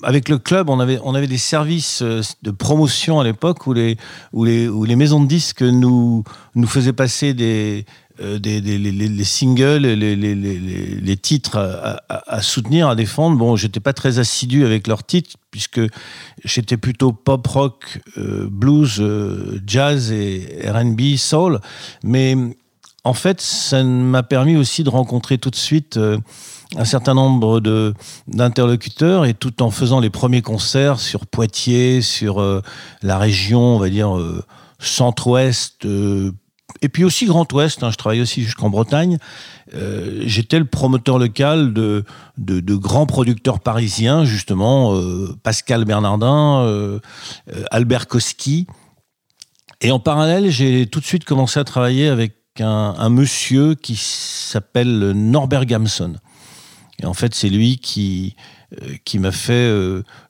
avec 0.02 0.28
le 0.28 0.40
club, 0.40 0.70
on 0.70 0.80
avait, 0.80 1.00
on 1.04 1.14
avait 1.14 1.28
des 1.28 1.38
services 1.38 2.02
de 2.02 2.52
promotion 2.52 3.20
à 3.20 3.24
l'époque 3.24 3.68
où 3.68 3.74
les, 3.74 3.96
où, 4.34 4.44
les, 4.44 4.68
où 4.68 4.86
les 4.86 4.96
maisons 4.96 5.22
de 5.22 5.28
disques 5.28 5.62
nous, 5.62 6.24
nous 6.56 6.68
faisaient 6.68 6.94
passer 6.94 7.36
des, 7.36 7.86
euh, 8.22 8.40
des, 8.40 8.62
les, 8.62 8.78
les- 8.78 8.92
les 8.92 9.24
singles, 9.24 9.86
les, 9.86 10.16
les, 10.16 11.18
titres 11.18 11.58
à, 12.10 12.42
soutenir, 12.42 12.88
à 12.88 12.96
défendre. 12.96 13.38
Bon, 13.38 13.56
j'étais 13.56 13.80
pas 13.80 13.94
très 13.94 14.20
assidu 14.20 14.66
avec 14.66 14.88
leurs 14.88 15.04
titres 15.04 15.32
puisque 15.52 15.82
j'étais 16.44 16.78
plutôt 16.78 17.12
pop 17.12 17.46
rock, 17.48 18.00
euh, 18.18 18.48
blues, 18.50 18.98
euh, 19.00 19.62
jazz 19.66 20.12
et 20.12 20.62
R&B, 20.70 21.16
soul. 21.18 21.60
Mais 22.04 22.36
en 23.04 23.14
fait, 23.14 23.42
ça 23.42 23.84
m'a 23.84 24.24
permis 24.24 24.56
aussi 24.56 24.84
de 24.84 24.90
rencontrer 24.90 25.38
tout 25.38 25.50
de 25.50 25.56
suite 25.56 26.00
un 26.78 26.86
certain 26.86 27.14
nombre 27.14 27.60
d'interlocuteurs 28.28 29.26
et 29.26 29.34
tout 29.34 29.62
en 29.62 29.72
faisant 29.72 30.00
les 30.00 30.10
premiers 30.10 30.42
concerts 30.42 31.00
sur 31.00 31.26
Poitiers, 31.28 32.02
sur 32.02 32.42
la 33.04 33.18
région, 33.18 33.76
on 33.76 33.80
va 33.80 33.90
dire 33.90 34.18
centre-ouest. 34.80 35.86
Et 36.82 36.90
puis 36.90 37.04
aussi 37.04 37.26
Grand 37.26 37.52
Ouest, 37.54 37.84
hein, 37.84 37.92
je 37.92 37.96
travaille 37.96 38.22
aussi 38.22 38.44
jusqu'en 38.44 38.70
Bretagne. 38.70 39.18
Euh, 39.74 40.24
J'étais 40.26 40.60
le 40.60 40.66
promoteur 40.66 41.20
local 41.20 41.74
de, 41.74 42.04
de, 42.38 42.76
grands 42.76 43.06
producteurs 43.06 43.60
parisiens, 43.60 44.26
justement, 44.26 44.96
euh, 44.96 45.36
Pascal 45.44 45.86
Bernardin, 45.86 46.62
euh, 46.64 47.00
Albert 47.72 48.08
Koski. 48.08 48.68
Et 49.82 49.92
en 49.92 50.00
parallèle, 50.00 50.50
j'ai 50.50 50.88
tout 50.88 51.00
de 51.00 51.06
suite 51.06 51.26
commencé 51.26 51.60
à 51.60 51.64
travailler 51.64 52.08
avec 52.08 52.34
un, 52.60 53.10
monsieur 53.10 53.76
qui 53.76 53.96
s'appelle 53.96 55.12
Norbert 55.12 55.66
Gamson. 55.66 56.16
Et 57.00 57.06
en 57.06 57.14
fait, 57.14 57.36
c'est 57.36 57.50
lui 57.50 57.78
qui, 57.78 58.36
qui 59.04 59.20
m'a 59.20 59.34
fait 59.34 59.70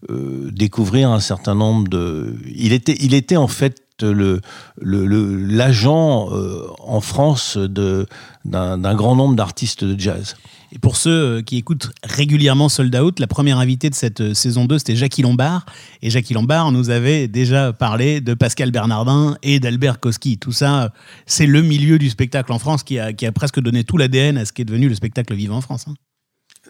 découvrir 0.10 1.12
un 1.12 1.20
certain 1.20 1.54
nombre 1.54 1.88
de. 1.88 2.36
Il 2.56 2.74
était, 2.74 2.98
il 3.00 3.14
était 3.14 3.38
en 3.38 3.48
fait 3.48 3.85
le 4.02 4.42
l'agent 4.80 6.30
euh, 6.32 6.68
en 6.80 7.02
France 7.02 7.58
de 7.58 8.08
d'un 8.44 8.96
grand 8.96 9.16
nombre 9.16 9.36
d'artistes 9.36 9.84
de 9.84 10.00
jazz. 10.00 10.36
Et 10.72 10.80
pour 10.80 10.98
ceux 10.98 11.38
euh, 11.38 11.42
qui 11.42 11.58
écoutent 11.58 11.92
régulièrement 12.04 12.68
Sold 12.68 12.94
Out, 12.96 13.20
la 13.20 13.28
première 13.28 13.60
invitée 13.60 13.90
de 13.90 13.96
cette 13.96 14.22
euh, 14.22 14.34
saison 14.34 14.66
2, 14.66 14.80
c'était 14.80 14.96
Jackie 14.96 15.22
Lombard. 15.22 15.66
Et 16.02 16.10
Jackie 16.10 16.34
Lombard 16.34 16.72
nous 16.72 16.90
avait 16.90 17.28
déjà 17.30 17.72
parlé 17.72 18.20
de 18.20 18.34
Pascal 18.34 18.72
Bernardin 18.72 19.38
et 19.42 19.60
d'Albert 19.60 20.00
Koski. 20.00 20.38
Tout 20.38 20.52
ça, 20.52 20.92
c'est 21.26 21.46
le 21.46 21.62
milieu 21.62 21.98
du 21.98 22.10
spectacle 22.10 22.52
en 22.52 22.60
France 22.60 22.84
qui 22.84 23.00
a, 23.00 23.14
qui 23.14 23.26
a 23.26 23.32
presque 23.32 23.62
donné 23.62 23.84
tout 23.86 23.98
l'ADN 23.98 24.38
à 24.38 24.46
ce 24.46 24.52
qui 24.52 24.64
est 24.64 24.66
devenu 24.66 24.90
le 24.90 24.96
spectacle 24.96 25.34
vivant 25.34 25.58
en 25.58 25.62
France. 25.62 25.86
hein. 25.88 25.94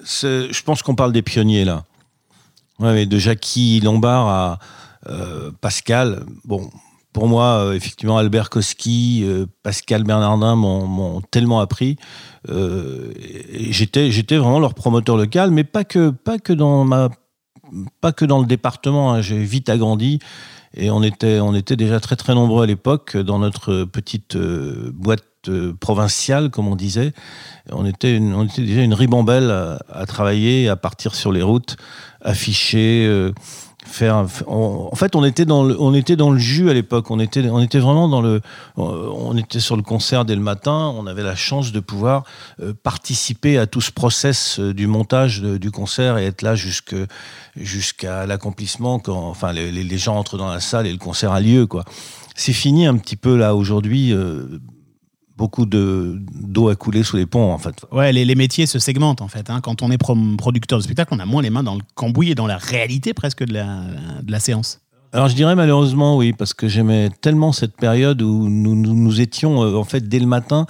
Je 0.03 0.61
pense 0.61 0.83
qu'on 0.83 0.95
parle 0.95 1.11
des 1.11 1.23
pionniers 1.23 1.65
là. 1.65 1.85
Ouais, 2.79 2.93
mais 2.93 3.05
de 3.05 3.17
Jackie 3.17 3.79
Lombard 3.79 4.27
à 4.27 4.59
euh, 5.07 5.51
Pascal. 5.61 6.25
Bon, 6.43 6.69
pour 7.15 7.29
moi, 7.29 7.59
euh, 7.59 7.71
effectivement, 7.71 8.17
Albert 8.17 8.49
Koski, 8.49 9.23
euh, 9.23 9.45
Pascal 9.63 10.03
Bernardin 10.03 10.57
m'ont 10.57 11.21
tellement 11.31 11.61
appris. 11.61 11.95
Euh, 12.49 13.13
J'étais, 13.69 14.09
vraiment 14.37 14.59
leur 14.59 14.73
promoteur 14.73 15.15
local, 15.15 15.49
mais 15.49 15.63
pas 15.63 15.85
que, 15.85 16.11
dans 16.51 16.83
le 17.71 18.45
département. 18.45 19.13
hein. 19.13 19.21
J'ai 19.21 19.41
vite 19.41 19.69
agrandi. 19.69 20.19
Et 20.75 20.91
on 20.91 21.03
était, 21.03 21.39
déjà 21.77 22.01
très 22.01 22.17
très 22.17 22.35
nombreux 22.35 22.63
à 22.63 22.65
l'époque 22.65 23.15
dans 23.15 23.39
notre 23.39 23.85
petite 23.85 24.35
boîte 24.35 25.23
provinciale, 25.79 26.49
comme 26.49 26.67
on 26.67 26.75
disait. 26.75 27.13
On 27.71 27.85
était, 27.85 28.19
déjà 28.57 28.81
une 28.81 28.93
ribambelle 28.93 29.51
à, 29.51 29.79
à 29.89 30.05
travailler, 30.05 30.67
à 30.67 30.75
partir 30.75 31.15
sur 31.15 31.31
les 31.31 31.43
routes, 31.43 31.77
afficher, 32.25 33.05
euh, 33.07 33.31
en 34.47 34.95
fait, 34.95 35.15
on 35.15 35.23
était 35.23 35.45
dans 35.45 35.63
le, 35.63 35.79
on 35.79 35.93
était 35.93 36.15
dans 36.15 36.31
le 36.31 36.37
jus 36.39 36.69
à 36.69 36.73
l'époque. 36.73 37.11
On 37.11 37.19
était, 37.19 37.47
on 37.49 37.61
était 37.61 37.79
vraiment 37.79 38.07
dans 38.07 38.21
le. 38.21 38.41
On 38.77 39.35
était 39.37 39.59
sur 39.59 39.75
le 39.77 39.83
concert 39.83 40.25
dès 40.25 40.35
le 40.35 40.41
matin. 40.41 40.93
On 40.97 41.07
avait 41.07 41.23
la 41.23 41.35
chance 41.35 41.71
de 41.71 41.79
pouvoir 41.79 42.23
euh, 42.61 42.73
participer 42.83 43.57
à 43.57 43.67
tout 43.67 43.81
ce 43.81 43.91
process 43.91 44.59
euh, 44.59 44.73
du 44.73 44.87
montage 44.87 45.41
de- 45.41 45.57
du 45.57 45.71
concert 45.71 46.17
et 46.17 46.25
être 46.25 46.41
là 46.41 46.55
jusque 46.55 46.95
jusqu'à 47.55 48.25
l'accomplissement 48.25 48.99
quand, 48.99 49.29
enfin, 49.29 49.53
les, 49.53 49.97
gens 49.97 50.17
entrent 50.17 50.37
dans 50.37 50.49
la 50.49 50.59
salle 50.59 50.87
et 50.87 50.91
le 50.91 50.97
concert 50.97 51.31
a 51.31 51.39
lieu, 51.39 51.65
quoi. 51.67 51.85
C'est 52.35 52.53
fini 52.53 52.85
un 52.85 52.97
petit 52.97 53.15
peu 53.15 53.37
là 53.37 53.55
aujourd'hui. 53.55 54.11
euh, 54.11 54.59
beaucoup 55.37 55.65
de 55.65 56.17
d'eau 56.33 56.69
a 56.69 56.75
coulé 56.75 57.03
sous 57.03 57.17
les 57.17 57.25
ponts, 57.25 57.51
en 57.51 57.57
fait. 57.57 57.85
Ouais, 57.91 58.13
les, 58.13 58.35
métiers 58.35 58.65
se 58.65 58.79
segmentent 58.79 59.21
en 59.21 59.27
fait. 59.27 59.49
hein. 59.49 59.61
Quand 59.61 59.81
on 59.81 59.91
est 59.91 59.97
producteur 59.97 60.79
de 60.79 60.83
spectacle, 60.83 61.13
on 61.13 61.19
a 61.19 61.25
moins 61.25 61.41
les 61.41 61.49
mains 61.49 61.63
dans 61.63 61.75
le 61.75 61.81
cambouis 61.95 62.31
et 62.31 62.35
dans 62.35 62.47
la 62.47 62.57
réalité 62.57 63.13
presque 63.13 63.43
de 63.43 63.53
la 63.53 64.39
séance. 64.39 64.84
Alors 65.13 65.29
je 65.29 65.35
dirais 65.35 65.55
malheureusement 65.55 66.17
oui, 66.17 66.33
parce 66.33 66.53
que 66.53 66.67
j'aimais 66.67 67.09
tellement 67.21 67.51
cette 67.53 67.75
période 67.77 68.21
où 68.21 68.49
nous, 68.49 68.75
nous, 68.75 69.21
étions 69.21 69.63
euh, 69.63 69.75
en 69.75 69.85
fait 69.85 70.09
dès 70.09 70.19
le 70.19 70.25
matin 70.25 70.65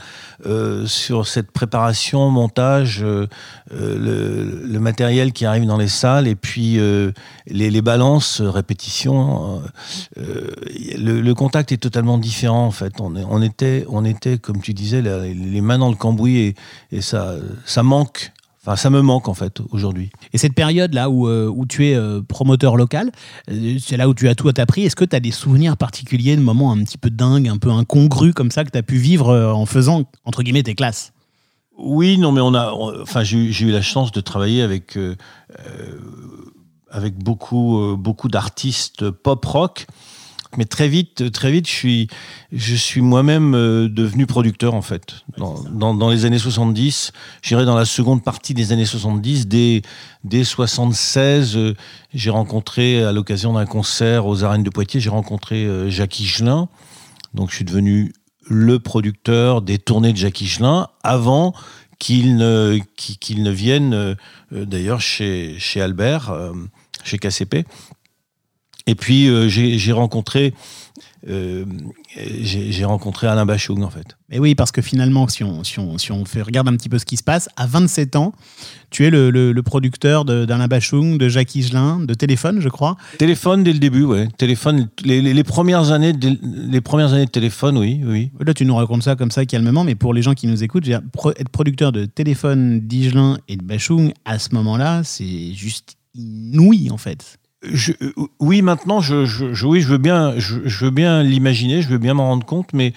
euh, 0.45 0.85
sur 0.85 1.25
cette 1.25 1.51
préparation, 1.51 2.29
montage, 2.29 3.01
euh, 3.03 3.27
le, 3.71 4.79
matériel 4.79 5.33
qui 5.33 5.45
arrive 5.45 5.65
dans 5.65 5.77
les 5.77 5.87
salles 5.87 6.27
et 6.27 6.35
puis 6.35 6.77
les, 7.47 7.81
balances, 7.81 8.41
répétitions. 8.41 9.63
euh, 10.17 10.51
le, 10.97 11.33
contact 11.33 11.71
est 11.71 11.77
totalement 11.77 12.19
différent 12.19 12.65
en 12.65 12.71
fait. 12.71 13.01
On, 13.01 13.15
on 13.15 13.41
était, 13.41 13.85
on 13.89 14.05
était 14.05 14.37
comme 14.37 14.61
tu 14.61 14.73
disais, 14.73 15.01
les 15.01 15.61
mains 15.61 15.79
dans 15.79 15.89
le 15.89 15.95
cambouis 15.95 16.37
et, 16.37 16.55
et 16.91 17.01
ça, 17.01 17.33
ça 17.65 17.81
manque. 17.81 18.31
Enfin, 18.65 18.75
ça 18.75 18.89
me 18.89 19.01
manque 19.01 19.27
en 19.27 19.35
fait 19.35 19.59
aujourd'hui. 19.71 20.09
Et 20.33 20.39
cette 20.39 20.55
période-là 20.55 21.11
où, 21.11 21.27
euh, 21.27 21.47
où 21.47 21.67
tu 21.67 21.85
es 21.87 21.93
euh, 21.95 22.21
promoteur 22.27 22.77
local, 22.77 23.11
euh, 23.51 23.77
c'est 23.79 23.95
là 23.95 24.09
où 24.09 24.15
tu 24.15 24.27
as 24.27 24.33
tout 24.33 24.51
appris. 24.57 24.83
Est-ce 24.85 24.95
que 24.95 25.05
tu 25.05 25.15
as 25.15 25.19
des 25.19 25.29
souvenirs 25.29 25.77
particuliers 25.77 26.35
de 26.35 26.41
moments 26.41 26.71
un 26.71 26.83
petit 26.83 26.97
peu 26.97 27.11
dingues, 27.11 27.47
un 27.47 27.57
peu 27.57 27.69
incongrus 27.69 28.33
comme 28.33 28.49
ça 28.49 28.63
que 28.63 28.71
tu 28.71 28.77
as 28.79 28.81
pu 28.83 28.95
vivre 28.97 29.31
en 29.53 29.67
faisant, 29.67 30.05
entre 30.23 30.41
guillemets, 30.41 30.63
tes 30.63 30.73
classes? 30.73 31.13
Oui, 31.77 32.17
non, 32.17 32.31
mais 32.31 32.41
on 32.41 32.55
a. 32.55 32.71
enfin, 33.01 33.23
j'ai 33.23 33.37
eu- 33.51 33.71
la 33.71 33.83
chance 33.83 34.11
de 34.11 34.21
travailler 34.21 34.63
avec 34.63 34.97
avec 36.89 37.17
beaucoup 37.21 37.95
beaucoup 37.97 38.29
d'artistes 38.29 39.09
pop 39.11 39.43
rock. 39.45 39.85
Mais 40.57 40.65
très 40.65 40.87
vite, 40.87 41.31
très 41.31 41.51
vite, 41.51 41.67
je 41.67 42.75
suis 42.75 43.01
moi-même 43.01 43.53
euh, 43.55 43.89
devenu 43.89 44.25
producteur 44.25 44.73
en 44.73 44.81
fait. 44.81 45.25
Dans, 45.37 46.09
les 46.09 46.25
années 46.25 46.39
70, 46.39 47.11
j'irai 47.41 47.65
dans 47.65 47.75
la 47.75 47.85
seconde 47.85 48.23
partie 48.23 48.53
des 48.53 48.71
années 48.71 48.85
70, 48.85 49.47
dès 49.47 49.81
dès 50.23 50.43
76, 50.43 51.57
euh, 51.57 51.75
j'ai 52.13 52.29
rencontré 52.29 53.03
à 53.03 53.11
l'occasion 53.11 53.53
d'un 53.53 53.65
concert 53.65 54.25
aux 54.25 54.43
arènes 54.43 54.63
de 54.63 54.69
Poitiers, 54.69 54.99
j'ai 54.99 55.09
rencontré 55.09 55.65
euh, 55.65 55.89
Jacques 55.89 56.19
Higelin. 56.19 56.69
Donc, 57.33 57.49
je 57.49 57.55
suis 57.55 57.65
devenu 57.65 58.13
le 58.47 58.79
producteur 58.79 59.61
des 59.61 59.77
tournées 59.77 60.13
de 60.13 60.17
Jacques 60.17 60.41
Higelin 60.41 60.87
avant 61.03 61.53
qu'il 61.99 62.37
ne, 62.37 62.79
qu'il 62.95 63.43
ne 63.43 63.51
vienne 63.51 64.15
d'ailleurs 64.51 65.01
chez, 65.01 65.57
Albert, 65.77 66.31
chez 67.03 67.17
KCP. 67.17 67.65
Et 68.87 68.95
puis 68.95 69.27
euh, 69.27 69.47
j'ai 69.49 69.91
rencontré, 69.91 70.53
euh, 71.27 71.65
j'ai 72.41 72.85
rencontré 72.85 73.25
Alain 73.27 73.45
Bachung 73.45 73.81
en 73.83 73.89
fait. 73.89 74.15
Mais 74.29 74.37
oui, 74.39 74.53
parce 74.53 74.71
que 74.71 74.81
finalement, 74.81 75.27
si 75.27 75.43
on, 75.43 75.63
si, 75.63 75.79
on, 75.79 75.97
si 75.97 76.11
on 76.11 76.23
fait, 76.25 76.41
regarde 76.43 76.67
un 76.67 76.75
petit 76.75 76.89
peu 76.89 76.99
ce 76.99 77.05
qui 77.05 77.17
se 77.17 77.23
passe, 77.23 77.49
à 77.57 77.65
27 77.65 78.15
ans, 78.15 78.33
tu 78.91 79.05
es 79.05 79.09
le, 79.09 79.31
le- 79.31 79.51
le 79.51 79.63
producteur 79.63 80.23
d'Alain 80.23 80.67
Bachung, 80.67 81.17
de 81.17 81.27
Jacques 81.27 81.55
Higelin, 81.55 81.99
de 81.99 82.13
Téléphone, 82.13 82.61
je 82.61 82.69
crois. 82.69 82.95
Téléphone 83.17 83.63
dès 83.63 83.73
le 83.73 83.79
début, 83.79 84.03
ouais. 84.03 84.27
Téléphone, 84.37 84.87
les, 85.03 85.19
les- 85.21 85.33
les 85.33 85.43
premières 85.43 85.91
années, 85.91 86.13
de- 86.13 86.37
les 86.69 86.81
premières 86.81 87.13
années 87.13 87.25
de 87.25 87.31
téléphone, 87.31 87.77
oui, 87.79 88.01
oui. 88.05 88.31
Là, 88.39 88.53
tu 88.53 88.65
nous 88.65 88.75
racontes 88.75 89.01
ça 89.03 89.15
comme 89.15 89.31
ça 89.31 89.45
calmement, 89.47 89.83
mais 89.83 89.95
pour 89.95 90.13
les 90.13 90.21
gens 90.21 90.33
qui 90.35 90.45
nous 90.45 90.63
écoutent, 90.63 90.83
dire, 90.83 91.01
être 91.37 91.49
producteur 91.49 91.91
de 91.91 92.05
Téléphone, 92.05 92.81
d'Higelin 92.81 93.39
et 93.47 93.57
de 93.57 93.63
Bachung, 93.63 94.13
à 94.25 94.37
ce 94.37 94.53
moment-là, 94.53 95.03
c'est 95.03 95.53
juste 95.53 95.95
inouï, 96.13 96.89
en 96.91 96.97
fait. 96.97 97.39
Euh, 97.65 98.11
oui, 98.39 98.61
maintenant, 98.61 99.01
je, 99.01 99.65
oui, 99.65 99.81
je 99.81 99.87
veux 99.87 99.97
bien, 99.97 101.23
l'imaginer, 101.23 101.81
je 101.81 101.87
veux 101.87 101.97
bien 101.97 102.13
m'en 102.13 102.27
rendre 102.27 102.45
compte, 102.45 102.73
mais 102.73 102.93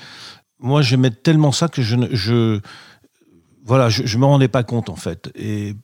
moi, 0.61 0.83
j'aimais 0.83 1.11
tellement 1.11 1.53
ça 1.53 1.69
que 1.69 1.83
je, 1.83 1.97
je 2.13 2.61
voilà, 3.65 3.89
je, 3.91 4.19
me 4.19 4.25
rendais 4.25 4.49
pas 4.49 4.63
compte 4.63 4.89
en 4.89 4.97
fait. 4.97 5.31
Et, 5.37 5.75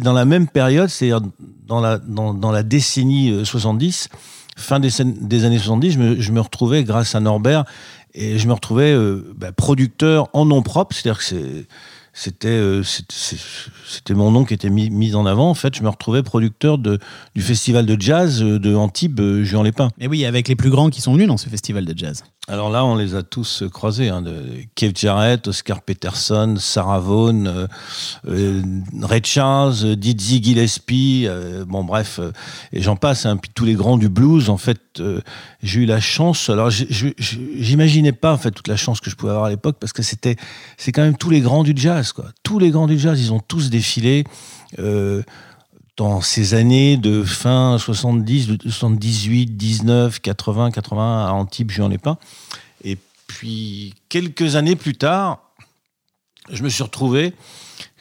dans 0.00 0.12
la 0.12 0.24
même 0.24 0.48
période, 0.48 0.88
c'est-à-dire 0.88 1.26
dans 1.64 1.80
la, 1.80 1.98
dans, 1.98 2.34
dans 2.34 2.50
la 2.50 2.62
décennie 2.62 3.30
euh, 3.30 3.44
70, 3.44 4.08
fin 4.56 4.80
des, 4.80 4.90
scènes- 4.90 5.16
des 5.28 5.44
années 5.44 5.58
70, 5.58 5.92
je 5.92 5.98
me, 5.98 6.20
je 6.20 6.32
me 6.32 6.40
retrouvais 6.40 6.82
grâce 6.82 7.14
à 7.14 7.20
Norbert 7.20 7.64
et 8.12 8.38
je 8.38 8.48
me 8.48 8.52
retrouvais 8.52 8.92
euh, 8.92 9.32
bah, 9.36 9.52
producteur 9.52 10.28
en 10.32 10.44
nom 10.44 10.62
propre, 10.62 10.94
c'est-à-dire 10.94 11.18
que 11.18 11.24
c'est 11.24 11.66
c'était 12.18 12.48
euh, 12.48 12.82
c'était 12.82 14.14
mon 14.14 14.30
nom 14.30 14.46
qui 14.46 14.54
était 14.54 14.70
mis, 14.70 15.14
en 15.14 15.26
avant. 15.26 15.50
En 15.50 15.54
fait, 15.54 15.76
je 15.76 15.82
me 15.82 15.88
retrouvais 15.90 16.22
producteur 16.22 16.78
de, 16.78 16.98
du 17.34 17.42
festival 17.42 17.84
de 17.84 18.00
jazz 18.00 18.42
euh, 18.42 18.58
de 18.58 18.74
Antibes, 18.74 19.20
euh, 19.20 19.44
Juan 19.44 19.62
Lépin. 19.62 19.90
Et 20.00 20.08
oui, 20.08 20.24
avec 20.24 20.48
les 20.48 20.56
plus 20.56 20.70
grands 20.70 20.88
qui 20.88 21.02
sont 21.02 21.12
venus 21.12 21.28
dans 21.28 21.36
ce 21.36 21.50
festival 21.50 21.84
de 21.84 21.96
jazz. 21.96 22.24
Alors 22.48 22.70
là, 22.70 22.84
on 22.84 22.94
les 22.94 23.16
a 23.16 23.24
tous 23.24 23.62
euh, 23.62 23.68
croisés. 23.68 24.08
Hein, 24.08 24.22
de 24.22 24.40
Kev 24.76 24.92
Jarrett, 24.94 25.48
Oscar 25.48 25.82
Peterson, 25.82 26.54
Sarah 26.58 27.00
Vaughan, 27.00 27.46
euh, 27.46 27.66
euh, 28.28 28.62
Ray 29.02 29.20
Charles, 29.24 29.74
euh, 29.82 29.96
Dizzy 29.96 30.40
Gillespie, 30.40 31.26
bon 31.66 31.82
bref, 31.82 32.20
et 32.72 32.82
j'en 32.82 32.94
passe. 32.94 33.26
Hein, 33.26 33.36
puis 33.36 33.50
tous 33.52 33.64
les 33.64 33.74
grands 33.74 33.96
du 33.96 34.08
blues, 34.08 34.48
en 34.48 34.58
fait, 34.58 35.02
j'ai 35.62 35.80
eu 35.80 35.86
la 35.86 36.00
chance. 36.00 36.48
Alors 36.48 36.70
j'imaginais 36.70 38.12
pas 38.12 38.32
en 38.32 38.38
fait 38.38 38.52
toute 38.52 38.68
la 38.68 38.76
chance 38.76 39.00
que 39.00 39.10
je 39.10 39.16
pouvais 39.16 39.32
avoir 39.32 39.46
à 39.46 39.50
l'époque 39.50 39.76
parce 39.80 39.92
que 39.92 40.02
c'était, 40.02 40.36
c'est 40.76 40.92
quand 40.92 41.02
même 41.02 41.16
tous 41.16 41.30
les 41.30 41.40
grands 41.40 41.64
du 41.64 41.72
jazz, 41.74 42.12
quoi. 42.12 42.26
Tous 42.44 42.60
les 42.60 42.70
grands 42.70 42.86
du 42.86 42.98
jazz, 42.98 43.20
ils 43.20 43.32
ont 43.32 43.40
tous 43.40 43.70
défilé. 43.70 44.24
Dans 45.96 46.20
ces 46.20 46.52
années 46.52 46.98
de 46.98 47.22
fin 47.22 47.78
70, 47.78 48.48
de 48.48 48.70
78, 48.70 49.56
19, 49.56 50.20
80, 50.20 50.70
80 50.70 51.26
à 51.26 51.32
Antibes, 51.32 51.70
Juan 51.70 51.90
Lépin. 51.90 52.18
Et 52.84 52.98
puis, 53.26 53.94
quelques 54.10 54.56
années 54.56 54.76
plus 54.76 54.94
tard, 54.94 55.40
je 56.50 56.62
me 56.62 56.68
suis 56.68 56.82
retrouvé, 56.82 57.32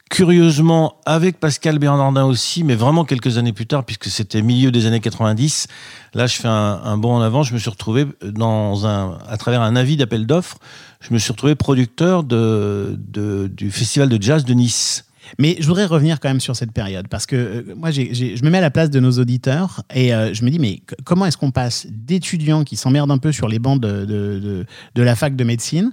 curieusement, 0.10 0.98
avec 1.06 1.40
Pascal 1.40 1.80
Bernardin 1.80 2.25
aussi, 2.25 2.64
mais 2.64 2.75
vraiment 2.75 3.06
quelques 3.06 3.38
années 3.38 3.54
plus 3.54 3.66
tard, 3.66 3.86
puisque 3.86 4.08
c'était 4.08 4.42
milieu 4.42 4.72
des 4.72 4.86
années 4.86 5.00
90. 5.00 5.68
Là, 6.14 6.28
je 6.28 6.36
fais 6.36 6.48
un, 6.48 6.98
bond 6.98 7.16
en 7.16 7.22
avant. 7.22 7.44
Je 7.44 7.54
me 7.54 7.60
suis 7.60 7.70
retrouvé 7.70 8.06
dans 8.22 8.86
un, 8.86 9.18
à 9.28 9.38
travers 9.38 9.62
un 9.62 9.75
avis 9.75 9.98
d'appel 9.98 10.25
d'offres, 10.25 10.58
je 11.02 11.14
me 11.14 11.20
suis 11.20 11.32
retrouvé 11.32 11.56
producteur 11.56 12.24
du 12.24 13.72
festival 13.72 14.10
de 14.10 14.22
jazz 14.22 14.44
de 14.44 14.54
Nice. 14.54 15.06
Mais 15.39 15.58
je 15.60 15.67
voudrais 15.67 15.86
revenir 15.86 16.20
quand 16.20 16.29
même 16.29 16.39
sur 16.39 16.55
cette 16.55 16.72
période, 16.72 17.08
parce 17.08 17.25
que 17.25 17.36
euh, 17.36 17.75
moi, 17.75 17.91
je 17.91 18.44
me 18.44 18.50
mets 18.50 18.58
à 18.58 18.62
la 18.62 18.72
place 18.72 18.89
de 18.89 19.00
nos 19.00 19.12
auditeurs 19.12 19.84
et 19.94 20.13
euh, 20.13 20.34
je 20.34 20.44
me 20.44 20.50
dis, 20.50 20.60
mais 20.60 20.82
comment 21.03 21.25
est-ce 21.25 21.38
qu'on 21.38 21.51
passe 21.51 21.88
d'étudiants 21.89 22.63
qui 22.63 22.75
s'emmerdent 22.75 23.12
un 23.12 23.17
peu 23.17 23.32
sur 23.32 23.48
les 23.48 23.60
bancs 23.60 23.79
de, 23.82 24.05
de, 24.05 25.01
la 25.01 25.15
fac 25.15 25.36
de 25.36 25.44
médecine 25.44 25.91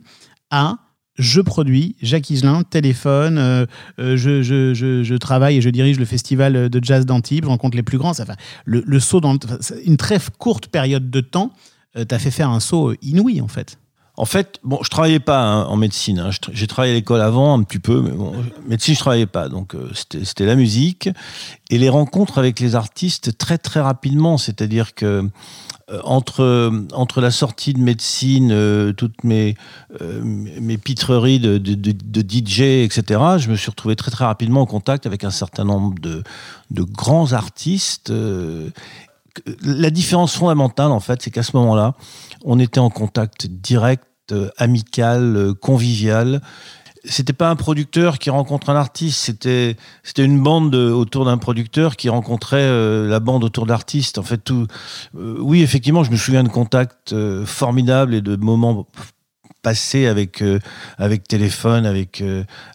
à 0.51 0.79
je 1.19 1.43
produis, 1.43 1.95
Jacques 2.01 2.31
Higelin, 2.31 2.63
téléphone, 2.63 3.37
euh, 3.39 3.67
je, 3.99 4.43
je, 4.43 4.73
je, 4.73 5.15
travaille 5.17 5.59
et 5.59 5.61
je 5.61 5.69
dirige 5.69 5.99
le 5.99 6.07
festival 6.07 6.71
de 6.71 6.81
jazz 6.85 7.05
d'Antibes, 7.05 7.45
je 7.45 7.49
rencontre 7.49 7.77
les 7.77 7.83
plus 7.83 7.99
grands. 7.99 8.11
Enfin, 8.11 8.35
le, 8.65 8.99
saut 8.99 9.21
dans 9.21 9.37
une 9.85 9.99
très 9.99 10.19
courte 10.39 10.69
période 10.69 11.11
de 11.11 11.21
temps 11.21 11.53
euh, 11.97 12.05
t'a 12.05 12.19
fait 12.19 12.31
faire 12.31 12.49
un 12.49 12.61
saut 12.61 12.95
inouï, 13.03 13.43
en 13.43 13.49
fait. 13.49 13.79
En 14.19 14.27
fait, 14.27 14.59
bon, 14.63 14.79
je 14.83 14.91
travaillais 14.91 15.21
pas 15.21 15.41
hein, 15.41 15.65
en 15.65 15.77
médecine. 15.77 16.19
hein. 16.19 16.31
J'ai 16.53 16.67
travaillé 16.67 16.93
à 16.93 16.97
l'école 16.97 17.23
avant 17.23 17.59
un 17.59 17.63
petit 17.63 17.79
peu, 17.79 18.03
mais 18.03 18.11
bon, 18.11 18.35
médecine, 18.69 18.95
je 18.95 19.01
travaillais 19.01 19.27
pas. 19.27 19.49
Donc, 19.49 19.75
euh, 19.75 19.91
c'était 19.95 20.45
la 20.45 20.55
musique 20.55 21.09
et 21.71 21.79
les 21.79 21.89
rencontres 21.89 22.37
avec 22.37 22.61
les 22.61 22.75
artistes 22.75 23.39
très 23.39 23.57
très 23.57 23.81
rapidement. 23.81 24.37
C'est-à-dire 24.37 24.95
que 24.95 25.31
euh, 25.91 26.01
entre 26.05 26.71
entre 26.93 27.23
la 27.23 27.31
sortie 27.31 27.73
de 27.73 27.81
médecine, 27.81 28.51
euh, 28.53 28.93
toutes 28.93 29.25
mes 29.25 29.57
mes 30.01 30.77
pitreries 30.77 31.41
de, 31.41 31.57
de, 31.57 31.75
de, 31.75 31.93
de 31.93 32.21
DJ, 32.21 32.61
etc. 32.85 33.19
Je 33.39 33.49
me 33.49 33.57
suis 33.57 33.71
retrouvé 33.71 33.97
très 33.97 34.11
très 34.11 34.27
rapidement 34.27 34.61
en 34.61 34.67
contact 34.67 35.07
avec 35.07 35.25
un 35.25 35.31
certain 35.31 35.65
nombre 35.65 35.99
de 35.99 36.23
de 36.71 36.83
grands 36.83 37.33
artistes. 37.33 38.13
La 39.63 39.91
différence 39.91 40.35
fondamentale, 40.37 40.91
en 40.91 41.01
fait, 41.01 41.23
c'est 41.23 41.31
qu'à 41.31 41.43
ce 41.43 41.57
moment-là, 41.57 41.95
on 42.45 42.59
était 42.59 42.81
en 42.81 42.91
contact 42.91 43.47
direct, 43.47 44.05
euh, 44.33 44.51
amical, 44.59 45.37
euh, 45.37 45.55
convivial. 45.55 46.41
C'était 47.05 47.33
pas 47.33 47.51
un 47.51 47.57
producteur 47.57 48.19
qui 48.21 48.31
rencontre 48.31 48.71
un 48.71 48.77
artiste, 48.77 49.19
c'était 49.19 49.77
c'était 50.05 50.25
une 50.25 50.41
bande 50.41 50.71
de- 50.71 50.91
autour 50.91 51.25
d'un 51.25 51.37
producteur 51.39 51.97
qui 51.97 52.09
rencontrait 52.09 52.59
euh, 52.63 53.09
la 53.09 53.19
bande 53.19 53.43
autour 53.43 53.65
de 53.65 53.71
l'artiste. 53.71 54.19
En 54.19 54.23
fait, 54.23 54.39
tout. 54.39 54.69
euh, 55.17 55.37
oui, 55.41 55.63
effectivement, 55.63 56.05
je 56.05 56.13
me 56.13 56.17
souviens 56.17 56.45
de 56.45 56.49
contacts 56.49 57.13
formidables 57.45 58.15
et 58.15 58.21
de 58.21 58.37
moments 58.37 58.87
passés 59.63 60.07
avec 60.07 60.43
avec 60.99 61.27
téléphone, 61.27 61.87
avec 61.87 62.23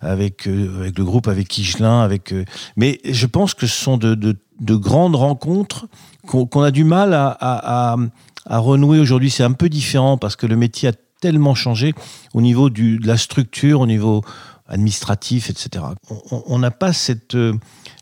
avec 0.02 0.48
avec 0.48 0.98
le 0.98 1.04
groupe, 1.06 1.28
avec 1.30 1.58
Higelin, 1.58 2.02
avec. 2.02 2.34
mais 2.76 3.00
je 3.06 3.26
pense 3.28 3.54
que 3.54 3.66
ce 3.68 3.76
sont 3.82 3.98
de, 3.98 4.14
de 4.60 4.76
grandes 4.76 5.16
rencontres 5.16 5.88
qu'on 6.26 6.62
a 6.62 6.72
du 6.72 6.84
mal 6.84 7.14
à, 7.14 7.28
à, 7.30 7.94
à, 7.94 7.98
à 8.46 8.58
renouer 8.60 9.00
aujourd'hui. 9.00 9.30
C'est 9.30 9.44
un 9.44 9.54
peu 9.54 9.70
différent 9.70 10.18
parce 10.18 10.36
que 10.36 10.46
le 10.46 10.56
métier 10.56 10.90
a 10.90 10.94
tellement 11.22 11.56
changé 11.56 11.94
au 12.34 12.42
niveau 12.42 12.70
du, 12.70 13.00
de 13.00 13.08
la 13.08 13.18
structure, 13.18 13.82
au 13.82 13.88
niveau 13.88 14.24
administratif, 14.68 15.50
etc. 15.50 15.86
On- 16.32 16.60
n'a 16.60 16.72
pas 16.72 16.92
cette, 16.92 17.36
euh, 17.36 17.54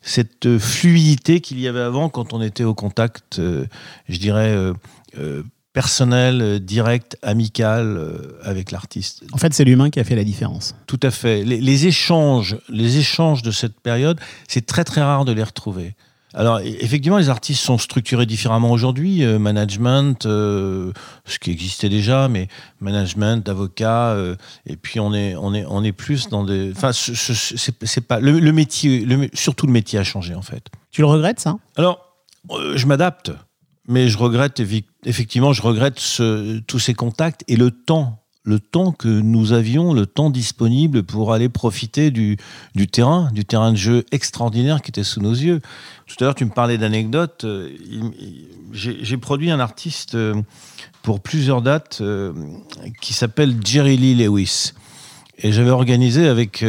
cette 0.02 0.58
fluidité 0.58 1.40
qu'il 1.40 1.60
y 1.60 1.68
avait 1.68 1.80
avant 1.82 2.10
quand 2.10 2.34
on 2.34 2.42
était 2.42 2.64
au 2.64 2.74
contact, 2.74 3.38
euh, 3.40 3.66
je 4.10 4.18
dirais, 4.18 4.50
euh, 4.50 4.74
euh, 5.20 5.44
personnel, 5.74 6.60
direct, 6.62 7.18
amical 7.22 8.00
avec 8.44 8.72
l'artiste. 8.72 9.24
En 9.34 9.38
fait, 9.38 9.54
c'est 9.54 9.66
l'humain 9.66 9.90
qui 9.90 10.00
a 10.00 10.04
fait 10.06 10.16
la 10.16 10.24
différence. 10.24 10.74
Tout 10.88 11.00
à 11.04 11.12
fait. 11.12 11.44
Les, 11.44 11.60
les 11.60 11.86
échanges, 11.86 12.58
les 12.70 12.98
échanges 12.98 13.42
de 13.44 13.52
cette 13.52 13.80
période, 13.82 14.20
c'est 14.48 14.66
très 14.66 14.86
très 14.86 15.02
rare 15.02 15.26
de 15.26 15.34
les 15.34 15.44
retrouver. 15.44 15.94
Alors, 16.36 16.60
e- 16.60 16.64
effectivement, 16.82 17.18
les 17.18 17.30
artistes 17.30 17.64
sont 17.64 17.78
structurés 17.78 18.26
différemment 18.26 18.72
aujourd'hui. 18.72 19.24
Euh, 19.24 19.40
management, 19.40 20.26
euh, 20.26 20.92
ce 21.26 21.40
qui 21.40 21.50
existait 21.52 21.90
déjà, 21.90 22.28
mais 22.28 22.48
management, 22.82 23.48
avocat, 23.50 24.10
euh, 24.12 24.36
et 24.66 24.76
puis 24.76 25.00
on 25.00 25.14
est, 25.14 25.36
on 25.36 25.54
est, 25.54 25.66
on 25.68 25.84
est 25.84 25.92
plus 25.94 26.28
dans 26.30 26.44
des. 26.44 26.72
Enfin, 26.76 26.92
ce- 26.92 27.16
ce- 27.16 27.56
c'est 27.84 28.02
pas 28.02 28.20
le, 28.20 28.40
le 28.40 28.52
métier, 28.52 29.06
le, 29.06 29.30
surtout 29.34 29.66
le 29.66 29.72
métier 29.74 29.98
a 29.98 30.04
changé 30.04 30.36
en 30.36 30.42
fait. 30.42 30.68
Tu 30.92 31.02
le 31.02 31.08
regrettes, 31.08 31.40
ça? 31.40 31.58
Alors, 31.78 32.00
je 32.76 32.86
m'adapte, 32.86 33.32
mais 33.88 34.10
je 34.10 34.18
regrette 34.18 34.60
effectivement, 35.06 35.54
je 35.54 35.62
regrette 35.62 36.00
ce- 36.00 36.60
tous 36.60 36.80
ces 36.80 36.94
contacts 36.94 37.44
et 37.48 37.56
le 37.56 37.72
temps, 37.72 38.22
le 38.46 38.60
temps 38.60 38.92
que 38.92 39.08
nous 39.08 39.54
avions, 39.54 39.94
le 39.94 40.06
temps 40.06 40.30
disponible 40.30 41.04
pour 41.04 41.34
aller 41.34 41.50
profiter 41.50 42.12
du, 42.12 42.38
terrain, 42.92 43.30
du 43.34 43.44
terrain 43.44 43.72
de 43.72 43.78
jeu 43.78 44.06
extraordinaire 44.12 44.82
qui 44.82 44.92
était 44.92 45.04
sous 45.04 45.20
nos 45.20 45.34
yeux. 45.34 45.62
Tout 46.06 46.16
à 46.20 46.26
l'heure, 46.26 46.36
tu 46.36 46.46
me 46.46 46.52
parlais 46.52 46.78
d'anecdotes. 46.78 47.44
euh, 47.44 47.72
j'ai 48.72 49.18
produit 49.18 49.50
un 49.50 49.60
artiste 49.60 50.14
euh, 50.16 50.36
pour 51.02 51.20
plusieurs 51.20 51.64
dates 51.64 52.00
euh, 52.02 52.34
qui 53.02 53.14
s'appelle 53.14 53.56
Jerry 53.64 53.98
Lee 53.98 54.16
Lewis. 54.16 54.74
Et 55.40 55.52
j'avais 55.52 55.72
organisé 55.72 56.28
avec. 56.28 56.64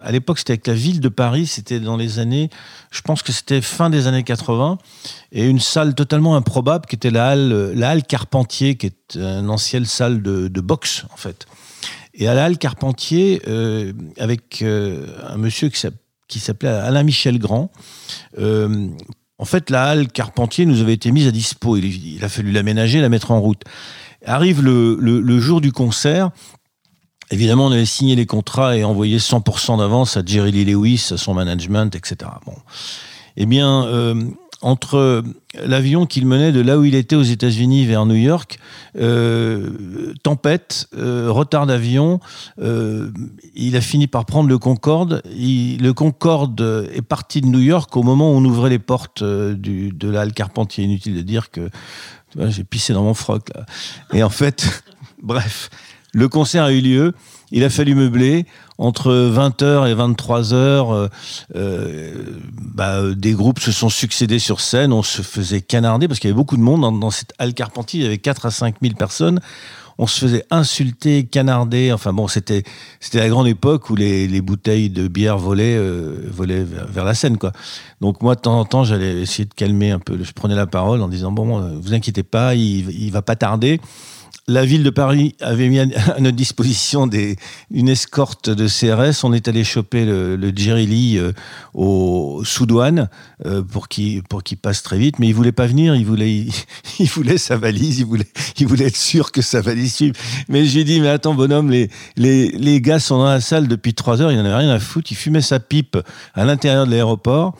À 0.00 0.12
l'époque, 0.12 0.38
c'était 0.38 0.52
avec 0.52 0.66
la 0.66 0.74
ville 0.74 1.00
de 1.00 1.08
Paris. 1.08 1.46
C'était 1.46 1.80
dans 1.80 1.96
les 1.96 2.18
années. 2.18 2.50
Je 2.90 3.00
pense 3.02 3.22
que 3.22 3.32
c'était 3.32 3.60
fin 3.60 3.90
des 3.90 4.06
années 4.06 4.22
80. 4.22 4.78
Et 5.32 5.46
une 5.46 5.60
salle 5.60 5.94
totalement 5.94 6.36
improbable 6.36 6.86
qui 6.86 6.96
était 6.96 7.10
la 7.10 7.28
halle, 7.30 7.72
la 7.74 7.90
halle 7.90 8.02
Carpentier, 8.04 8.76
qui 8.76 8.86
est 8.86 9.16
une 9.16 9.50
ancienne 9.50 9.84
salle 9.84 10.22
de, 10.22 10.60
boxe, 10.60 11.04
en 11.12 11.16
fait. 11.16 11.46
Et 12.14 12.28
à 12.28 12.34
la 12.34 12.44
halle 12.46 12.58
Carpentier, 12.58 13.42
euh, 13.46 13.92
avec 14.18 14.62
euh, 14.62 15.06
un 15.28 15.36
monsieur 15.36 15.68
qui 15.68 15.78
s'app- 15.78 15.94
qui 16.26 16.40
s'appelait 16.40 16.68
Alain 16.68 17.02
Michel 17.04 17.38
Grand. 17.38 17.70
euh, 18.38 18.88
en 19.38 19.44
fait, 19.44 19.70
la 19.70 19.84
halle 19.84 20.08
Carpentier 20.08 20.66
nous 20.66 20.80
avait 20.80 20.94
été 20.94 21.12
mise 21.12 21.28
à 21.28 21.30
dispo. 21.30 21.76
Il, 21.76 22.22
a 22.24 22.28
fallu 22.28 22.50
l'aménager, 22.50 23.00
la 23.00 23.08
mettre 23.08 23.30
en 23.30 23.40
route. 23.40 23.62
Arrive 24.26 24.62
le 24.62 25.40
jour 25.40 25.60
du 25.60 25.70
concert. 25.70 26.32
Évidemment, 27.30 27.66
on 27.66 27.72
avait 27.72 27.84
signé 27.84 28.16
les 28.16 28.26
contrats 28.26 28.76
et 28.76 28.84
envoyé 28.84 29.18
100% 29.18 29.78
d'avance 29.78 30.16
à 30.16 30.22
Jerry 30.24 30.50
Lee 30.52 30.64
Lewis, 30.64 31.08
à 31.10 31.16
son 31.16 31.34
management, 31.34 31.94
etc. 31.94 32.30
Bon. 32.46 32.54
Eh 33.36 33.44
bien, 33.46 33.84
euh, 33.84 34.24
entre 34.62 35.22
l'avion 35.64 36.06
qu'il 36.06 36.26
menait 36.26 36.50
de 36.52 36.60
là 36.60 36.78
où 36.78 36.84
il 36.84 36.94
était 36.96 37.14
aux 37.14 37.22
États-Unis 37.22 37.86
vers 37.86 38.06
New 38.06 38.16
York, 38.16 38.58
euh, 38.98 40.14
tempête, 40.22 40.88
euh, 40.96 41.30
retard 41.30 41.66
d'avion, 41.66 42.18
euh, 42.60 43.10
il 43.54 43.76
a 43.76 43.80
fini 43.80 44.06
par 44.08 44.24
prendre 44.24 44.48
le 44.48 44.58
Concorde. 44.58 45.22
Il- 45.36 45.80
le 45.82 45.92
Concorde 45.92 46.88
est 46.92 47.02
parti 47.02 47.40
de 47.40 47.46
New 47.46 47.60
York 47.60 47.94
au 47.96 48.02
moment 48.02 48.32
où 48.32 48.36
on 48.36 48.44
ouvrait 48.44 48.70
les 48.70 48.80
portes 48.80 49.22
euh, 49.22 49.54
du, 49.54 49.90
de 49.92 50.08
la 50.08 50.22
halle 50.22 50.32
Carpentier. 50.32 50.82
Inutile 50.84 51.14
de 51.14 51.22
dire 51.22 51.50
que 51.50 51.68
j'ai 52.48 52.64
pissé 52.64 52.92
dans 52.92 53.04
mon 53.04 53.14
froc. 53.14 53.50
Là. 53.54 53.64
Et 54.12 54.22
en 54.24 54.30
fait, 54.30 54.82
bref, 55.22 55.70
le 56.18 56.28
concert 56.28 56.64
a 56.64 56.72
eu 56.72 56.80
lieu. 56.80 57.14
Il 57.50 57.64
a 57.64 57.70
fallu 57.70 57.94
meubler 57.94 58.44
entre 58.76 59.10
20h 59.12 59.88
et 59.88 59.94
23h. 59.94 60.52
euh, 60.52 61.08
euh, 61.56 62.12
bah, 62.52 63.02
des 63.16 63.32
groupes 63.32 63.60
se 63.60 63.72
sont 63.72 63.88
succédés 63.88 64.38
sur 64.38 64.60
scène. 64.60 64.92
On 64.92 65.02
se 65.02 65.22
faisait 65.22 65.60
canarder 65.60 66.08
parce 66.08 66.20
qu'il 66.20 66.28
y 66.28 66.32
avait 66.32 66.36
beaucoup 66.36 66.56
de 66.56 66.62
monde 66.62 67.00
dans, 67.00 67.10
cette 67.10 67.32
halle 67.38 67.54
Carpentier. 67.54 68.00
Il 68.00 68.02
y 68.02 68.06
avait 68.06 68.18
4 68.18 68.46
à 68.46 68.50
5 68.50 68.76
000 68.82 68.94
personnes. 68.96 69.40
On 70.00 70.06
se 70.06 70.20
faisait 70.20 70.44
insulter, 70.50 71.24
canarder. 71.24 71.92
Enfin 71.92 72.12
bon, 72.12 72.28
c'était 72.28 72.64
c'était 73.00 73.18
la 73.18 73.28
grande 73.28 73.48
époque 73.48 73.90
où 73.90 73.96
les, 73.96 74.28
les 74.28 74.40
bouteilles 74.40 74.90
de 74.90 75.08
bière 75.08 75.38
volaient 75.38 75.76
euh, 75.76 76.28
volaient 76.30 76.64
vers, 76.64 77.04
la 77.04 77.14
scène. 77.14 77.36
Donc 78.00 78.22
moi 78.22 78.34
de 78.34 78.40
temps 78.40 78.58
en 78.58 78.64
temps 78.64 78.84
j'allais 78.84 79.20
essayer 79.22 79.44
de 79.44 79.54
calmer 79.54 79.90
un 79.92 79.98
peu. 79.98 80.18
Je 80.22 80.32
prenais 80.32 80.54
la 80.54 80.66
parole 80.66 81.00
en 81.00 81.08
disant 81.08 81.32
bon, 81.32 81.46
bon 81.46 81.80
vous 81.80 81.94
inquiétez 81.94 82.22
pas, 82.22 82.54
il, 82.54 82.90
il 82.90 83.10
va 83.10 83.22
pas 83.22 83.34
tarder. 83.34 83.80
La 84.50 84.64
ville 84.64 84.82
de 84.82 84.90
Paris 84.90 85.34
avait 85.40 85.68
mis 85.68 85.78
à 85.78 85.86
notre 86.20 86.36
disposition 86.36 87.06
des, 87.06 87.36
une 87.70 87.88
escorte 87.88 88.48
de 88.48 88.66
CRS. 88.66 89.22
On 89.24 89.32
est 89.34 89.46
allé 89.46 89.62
choper 89.62 90.04
le, 90.06 90.36
le 90.36 90.52
Jerry 90.56 90.86
Lee 90.86 91.18
euh, 91.18 91.32
au 91.74 92.42
sous 92.44 92.64
douane 92.66 93.08
euh, 93.44 93.62
pour 93.62 93.88
qu'il 93.88 94.22
pour 94.22 94.42
qu'il 94.42 94.56
passe 94.56 94.82
très 94.82 94.98
vite, 94.98 95.18
mais 95.18 95.28
il 95.28 95.34
voulait 95.34 95.52
pas 95.52 95.66
venir. 95.66 95.94
Il 95.94 96.06
voulait 96.06 96.34
il, 96.34 96.52
il 96.98 97.06
voulait 97.08 97.36
sa 97.38 97.56
valise. 97.58 97.98
Il 98.00 98.06
voulait 98.06 98.26
il 98.58 98.66
voulait 98.66 98.86
être 98.86 98.96
sûr 98.96 99.32
que 99.32 99.42
sa 99.42 99.60
valise 99.60 99.94
suive. 99.94 100.12
Mais 100.48 100.64
j'ai 100.64 100.84
dit 100.84 101.00
mais 101.00 101.08
attends 101.08 101.34
bonhomme, 101.34 101.70
les 101.70 101.90
les 102.16 102.48
les 102.52 102.80
gars 102.80 102.98
sont 103.00 103.18
dans 103.18 103.26
la 103.26 103.40
salle 103.42 103.68
depuis 103.68 103.92
trois 103.94 104.22
heures. 104.22 104.32
Il 104.32 104.38
en 104.40 104.44
avait 104.46 104.54
rien 104.56 104.70
à 104.70 104.78
foutre. 104.80 105.12
Il 105.12 105.16
fumait 105.16 105.42
sa 105.42 105.60
pipe 105.60 105.98
à 106.34 106.44
l'intérieur 106.46 106.86
de 106.86 106.90
l'aéroport. 106.92 107.54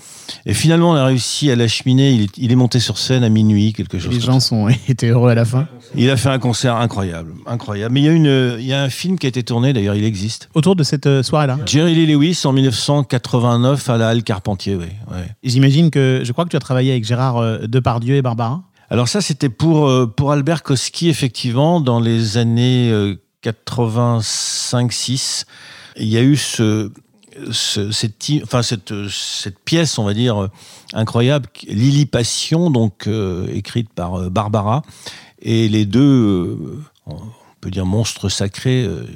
Et 0.46 0.54
finalement 0.54 0.92
on 0.92 0.94
a 0.94 1.04
réussi 1.04 1.50
à 1.50 1.56
l'acheminer. 1.56 2.12
Il, 2.12 2.22
est- 2.22 2.38
il 2.38 2.50
est 2.50 2.56
monté 2.56 2.80
sur 2.80 2.96
scène 2.98 3.24
à 3.24 3.28
minuit 3.28 3.74
quelque 3.74 3.98
chose. 3.98 4.12
Les 4.14 4.20
gens 4.20 4.40
ça. 4.40 4.48
sont, 4.48 4.68
étaient 4.88 5.08
heureux 5.08 5.30
à 5.30 5.34
la 5.34 5.44
fin. 5.44 5.68
Il 5.94 6.08
a 6.08 6.16
fait 6.16 6.30
un 6.30 6.38
concert 6.38 6.77
incroyable, 6.80 7.34
incroyable. 7.46 7.94
Mais 7.94 8.00
il 8.00 8.06
y 8.06 8.08
a 8.08 8.12
une, 8.12 8.56
il 8.58 8.66
y 8.66 8.72
a 8.72 8.82
un 8.82 8.88
film 8.90 9.18
qui 9.18 9.26
a 9.26 9.28
été 9.28 9.42
tourné, 9.42 9.72
d'ailleurs, 9.72 9.94
il 9.94 10.04
existe. 10.04 10.48
Autour 10.54 10.76
de 10.76 10.82
cette 10.82 11.06
euh, 11.06 11.22
soirée-là. 11.22 11.58
Jerry 11.66 11.94
Lee 11.94 12.06
Lewis 12.06 12.40
en 12.44 12.52
1989 12.52 13.88
à 13.90 13.96
la 13.96 14.08
Halle 14.08 14.22
Carpentier, 14.22 14.76
oui. 14.76 14.86
ouais. 15.10 15.28
J'imagine 15.42 15.90
que, 15.90 16.22
je 16.24 16.32
crois 16.32 16.44
que 16.44 16.50
tu 16.50 16.56
as 16.56 16.60
travaillé 16.60 16.92
avec 16.92 17.04
Gérard 17.04 17.38
euh, 17.38 17.58
Depardieu 17.66 18.16
et 18.16 18.22
Barbara. 18.22 18.62
Alors 18.90 19.08
ça, 19.08 19.20
c'était 19.20 19.50
pour 19.50 19.88
euh, 19.88 20.06
pour 20.06 20.32
Albert 20.32 20.62
Koski, 20.62 21.08
effectivement, 21.08 21.80
dans 21.80 22.00
les 22.00 22.38
années 22.38 22.90
euh, 22.90 23.16
85-6. 23.44 25.44
Il 25.96 26.06
y 26.08 26.16
a 26.16 26.22
eu 26.22 26.36
ce, 26.36 26.90
ce- 27.50 27.90
cette, 27.90 28.14
enfin 28.42 28.62
cette, 28.62 28.94
cette 29.10 29.58
pièce, 29.58 29.98
on 29.98 30.04
va 30.04 30.14
dire, 30.14 30.48
incroyable, 30.94 31.48
Lily 31.66 32.06
Passion, 32.06 32.70
donc 32.70 33.08
écrite 33.52 33.90
par 33.92 34.30
Barbara, 34.30 34.82
et 35.40 35.68
les 35.68 35.84
deux, 35.84 36.00
euh, 36.00 36.56
on 37.06 37.18
peut 37.60 37.70
dire 37.70 37.86
monstres 37.86 38.28
sacrés, 38.28 38.84
euh, 38.84 39.06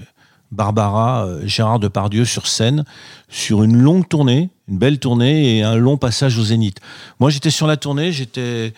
Barbara, 0.51 1.25
euh, 1.25 1.47
Gérard 1.47 1.79
Depardieu 1.79 2.25
sur 2.25 2.47
scène, 2.47 2.85
sur 3.29 3.63
une 3.63 3.77
longue 3.77 4.09
tournée, 4.09 4.51
une 4.69 4.79
belle 4.79 4.99
tournée 4.99 5.57
et 5.57 5.63
un 5.63 5.77
long 5.77 5.97
passage 5.97 6.39
au 6.39 6.45
Zénith. 6.45 6.79
Moi, 7.21 7.31
j'étais 7.31 7.51
sur 7.51 7.67
la 7.67 7.77
tournée, 7.77 8.13
j'étais 8.13 8.73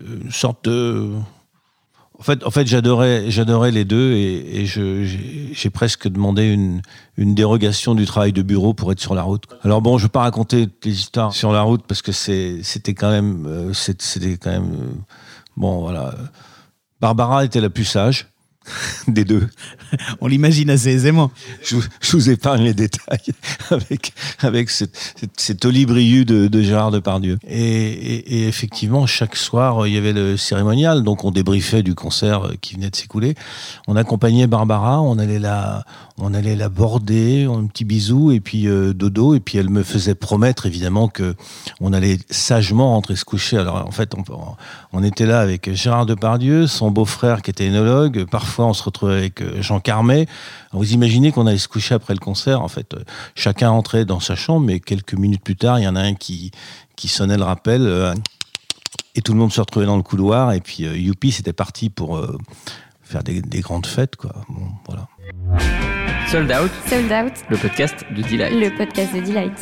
une 0.00 0.30
sorte 0.30 0.64
de 0.64 1.10
en 2.18 2.50
fait, 2.50 2.66
j'adorais, 2.66 3.70
les 3.70 3.84
deux 3.84 4.12
et, 4.14 4.64
j'ai, 4.64 5.70
presque 5.70 6.08
demandé 6.08 6.44
une, 7.18 7.34
dérogation 7.34 7.94
du 7.94 8.06
travail 8.06 8.32
de 8.32 8.40
bureau 8.40 8.72
pour 8.72 8.90
être 8.90 9.00
sur 9.00 9.14
la 9.14 9.22
route. 9.22 9.44
Alors 9.62 9.82
bon, 9.82 9.98
je 9.98 10.04
ne 10.04 10.08
vais 10.08 10.12
pas 10.12 10.22
raconter 10.22 10.66
les 10.82 10.92
histoires 10.98 11.34
sur 11.34 11.52
la 11.52 11.60
route 11.60 11.82
parce 11.86 12.00
que 12.00 12.12
c'était 12.12 12.94
quand 12.94 13.10
même, 13.10 13.70
c'était 13.74 14.38
quand 14.38 14.50
même, 14.50 14.72
bon 15.58 15.80
voilà. 15.80 16.14
Barbara 17.00 17.44
était 17.44 17.60
la 17.60 17.70
plus 17.70 17.84
sage 17.84 18.26
des 19.08 19.24
deux. 19.24 19.46
On 20.20 20.26
l'imagine 20.26 20.70
assez 20.70 20.90
aisément. 20.90 21.30
Je, 21.62 21.76
vous- 21.76 21.84
je 22.00 22.12
vous 22.12 22.30
épargne 22.30 22.62
les 22.64 22.74
détails 22.74 23.18
avec, 23.70 24.12
avec 24.40 24.70
cet 24.70 25.64
olibriu 25.64 26.24
de, 26.24 26.48
de 26.48 26.62
Gérard 26.62 26.90
Depardieu. 26.90 27.38
Et, 27.46 27.58
et, 27.60 28.38
et 28.42 28.48
effectivement, 28.48 29.06
chaque 29.06 29.36
soir, 29.36 29.82
euh, 29.84 29.88
il 29.88 29.94
y 29.94 29.98
avait 29.98 30.12
le 30.12 30.36
cérémonial, 30.36 31.02
donc 31.02 31.24
on 31.24 31.30
débriefait 31.30 31.82
du 31.82 31.94
concert 31.94 32.46
euh, 32.46 32.54
qui 32.60 32.74
venait 32.74 32.90
de 32.90 32.96
s'écouler. 32.96 33.34
On 33.86 33.96
accompagnait 33.96 34.46
Barbara, 34.46 35.00
on 35.00 35.18
allait 35.18 35.38
la, 35.38 35.84
on 36.18 36.34
allait 36.34 36.56
la 36.56 36.68
border, 36.68 37.44
un 37.44 37.66
petit 37.66 37.84
bisou, 37.84 38.32
et 38.32 38.40
puis 38.40 38.66
euh, 38.66 38.92
dodo, 38.92 39.34
et 39.34 39.40
puis 39.40 39.58
elle 39.58 39.70
me 39.70 39.82
faisait 39.82 40.14
promettre 40.14 40.66
évidemment 40.66 41.08
que 41.08 41.34
on 41.80 41.92
allait 41.92 42.18
sagement 42.30 42.94
rentrer 42.94 43.16
se 43.16 43.24
coucher. 43.24 43.58
Alors 43.58 43.86
en 43.86 43.90
fait, 43.90 44.12
on, 44.14 44.24
on 44.92 45.02
était 45.02 45.26
là 45.26 45.40
avec 45.40 45.72
Gérard 45.74 46.06
Depardieu, 46.06 46.66
son 46.66 46.90
beau-frère 46.90 47.42
qui 47.42 47.50
était 47.50 47.66
énologue. 47.66 48.24
Parfois, 48.30 48.55
on 48.64 48.72
se 48.72 48.82
retrouvait 48.82 49.14
avec 49.14 49.42
euh, 49.42 49.60
Jean 49.62 49.80
Carmet. 49.80 50.26
Alors, 50.70 50.82
vous 50.82 50.92
imaginez 50.92 51.32
qu'on 51.32 51.46
allait 51.46 51.58
se 51.58 51.68
coucher 51.68 51.94
après 51.94 52.14
le 52.14 52.20
concert. 52.20 52.62
En 52.62 52.68
fait, 52.68 52.94
euh, 52.94 53.00
chacun 53.34 53.70
entrait 53.70 54.04
dans 54.04 54.20
sa 54.20 54.34
chambre, 54.36 54.66
mais 54.66 54.80
quelques 54.80 55.14
minutes 55.14 55.42
plus 55.42 55.56
tard, 55.56 55.78
il 55.78 55.82
y 55.84 55.88
en 55.88 55.96
a 55.96 56.00
un 56.00 56.14
qui, 56.14 56.50
qui 56.96 57.08
sonnait 57.08 57.36
le 57.36 57.44
rappel. 57.44 57.82
euh, 57.82 58.14
et 59.14 59.22
tout 59.22 59.32
le 59.32 59.38
monde 59.38 59.52
se 59.52 59.60
retrouvait 59.60 59.86
dans 59.86 59.96
le 59.96 60.02
couloir. 60.02 60.52
Et 60.52 60.60
puis, 60.60 60.84
euh, 60.84 60.96
youpi, 60.96 61.32
c'était 61.32 61.52
parti 61.54 61.88
pour 61.90 62.16
euh, 62.18 62.36
faire 63.02 63.22
des, 63.22 63.40
des 63.40 63.60
grandes 63.60 63.86
fêtes. 63.86 64.16
Quoi. 64.16 64.32
Bon, 64.48 64.68
voilà. 64.86 65.08
Sold 66.30 66.50
Out, 66.50 66.70
Sold 66.88 67.10
Out, 67.12 67.32
le 67.48 67.56
podcast 67.56 68.04
de 68.14 68.22
Delight. 68.22 68.52
le 68.52 68.76
podcast 68.76 69.14
de 69.14 69.20
Delight. 69.20 69.52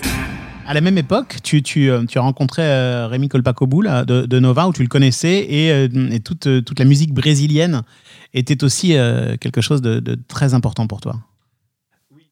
À 0.67 0.73
la 0.73 0.81
même 0.81 0.97
époque, 0.97 1.37
tu, 1.43 1.63
tu, 1.63 1.91
tu 2.09 2.19
as 2.19 2.23
rencontré 2.23 2.63
Rémi 3.07 3.29
Colpacobou 3.29 3.83
de, 3.83 4.25
de 4.27 4.39
Nova, 4.41 4.67
où 4.67 4.73
tu 4.73 4.81
le 4.83 4.89
connaissais, 4.89 5.41
et, 5.41 5.85
et 6.11 6.21
toute, 6.21 6.49
toute 6.65 6.79
la 6.79 6.87
musique 6.87 7.13
brésilienne 7.13 7.83
était 8.35 8.63
aussi 8.65 8.97
euh, 8.97 9.37
quelque 9.37 9.61
chose 9.61 9.81
de, 9.81 10.19
très 10.29 10.53
important 10.55 10.87
pour 10.87 11.01
toi. 11.01 11.23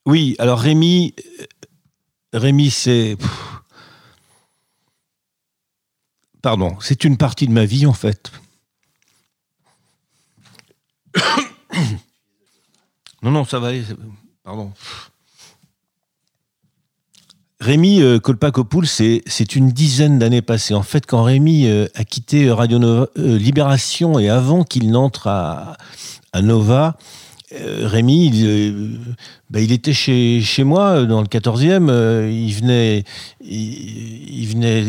Oui, 0.05 0.35
alors 0.39 0.59
Rémi, 0.59 1.15
euh, 1.19 1.45
Rémi, 2.35 2.71
c'est. 2.71 3.17
Pardon, 6.43 6.77
c'est 6.81 7.05
une 7.05 7.17
partie 7.17 7.47
de 7.47 7.53
ma 7.53 7.65
vie 7.65 7.87
en 7.87 7.93
fait. 7.93 8.33
non, 13.23 13.31
non, 13.31 13.45
ça 13.45 13.61
va 13.61 13.69
aller. 13.69 13.85
Pardon. 14.43 14.73
Rémi 17.63 18.03
euh, 18.03 18.19
Kolpakopoul, 18.19 18.89
c'est 18.89 19.55
une 19.55 19.71
dizaine 19.71 20.19
d'années 20.19 20.43
passées. 20.43 20.75
En 20.75 20.83
fait, 20.83 21.07
quand 21.07 21.23
Rémi 21.23 21.69
euh, 21.69 21.87
a 21.95 22.03
quitté 22.03 22.51
Radio 22.51 22.83
euh, 22.83 23.07
Libération 23.17 24.19
et 24.19 24.29
avant 24.29 24.65
qu'il 24.65 24.91
n'entre 24.91 25.29
à, 25.29 25.77
Nova, 26.43 26.97
Rémi, 27.53 28.27
il, 28.27 28.99
bah, 29.49 29.61
il 29.61 29.71
était 29.71 29.93
chez, 29.93 30.65
moi 30.65 31.05
dans 31.05 31.21
le 31.21 31.29
14e. 31.29 31.89
euh, 31.89 32.29
il 32.33 32.53
venait, 32.53 33.05
il, 33.43 34.47
venait, 34.49 34.85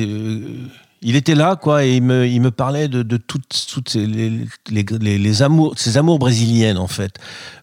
il 1.03 1.17
était 1.17 1.35
là, 1.35 1.57
quoi, 1.57 1.85
et 1.85 1.95
il 1.97 2.01
me, 2.01 2.49
parlait 2.49 2.87
de, 2.87 3.17
toutes, 3.17 3.65
toutes 3.69 3.89
ces, 3.89 4.07
les, 4.07 5.41
amours, 5.41 5.73
ces 5.77 5.97
amours 5.97 6.17
brésiliennes 6.17 6.77
en 6.77 6.87
fait. 6.87 7.19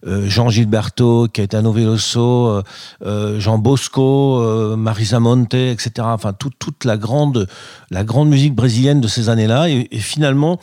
Euh, 0.06 0.28
Jean 0.28 0.50
Gilberto, 0.50 1.26
Caetano 1.26 1.72
Veloso, 1.72 2.48
euh, 2.48 2.62
euh, 3.04 3.40
Jean 3.40 3.58
Bosco, 3.58 4.76
Marisa 4.76 5.20
Monte, 5.20 5.54
etc. 5.54 5.90
Enfin, 6.00 6.32
toute 6.34 6.84
la 6.84 6.96
grande, 6.96 7.48
la 7.90 8.04
grande 8.04 8.28
musique 8.28 8.54
brésilienne 8.54 9.00
de 9.00 9.08
ces 9.08 9.28
années-là. 9.30 9.70
Et, 9.70 9.88
finalement, 9.98 10.60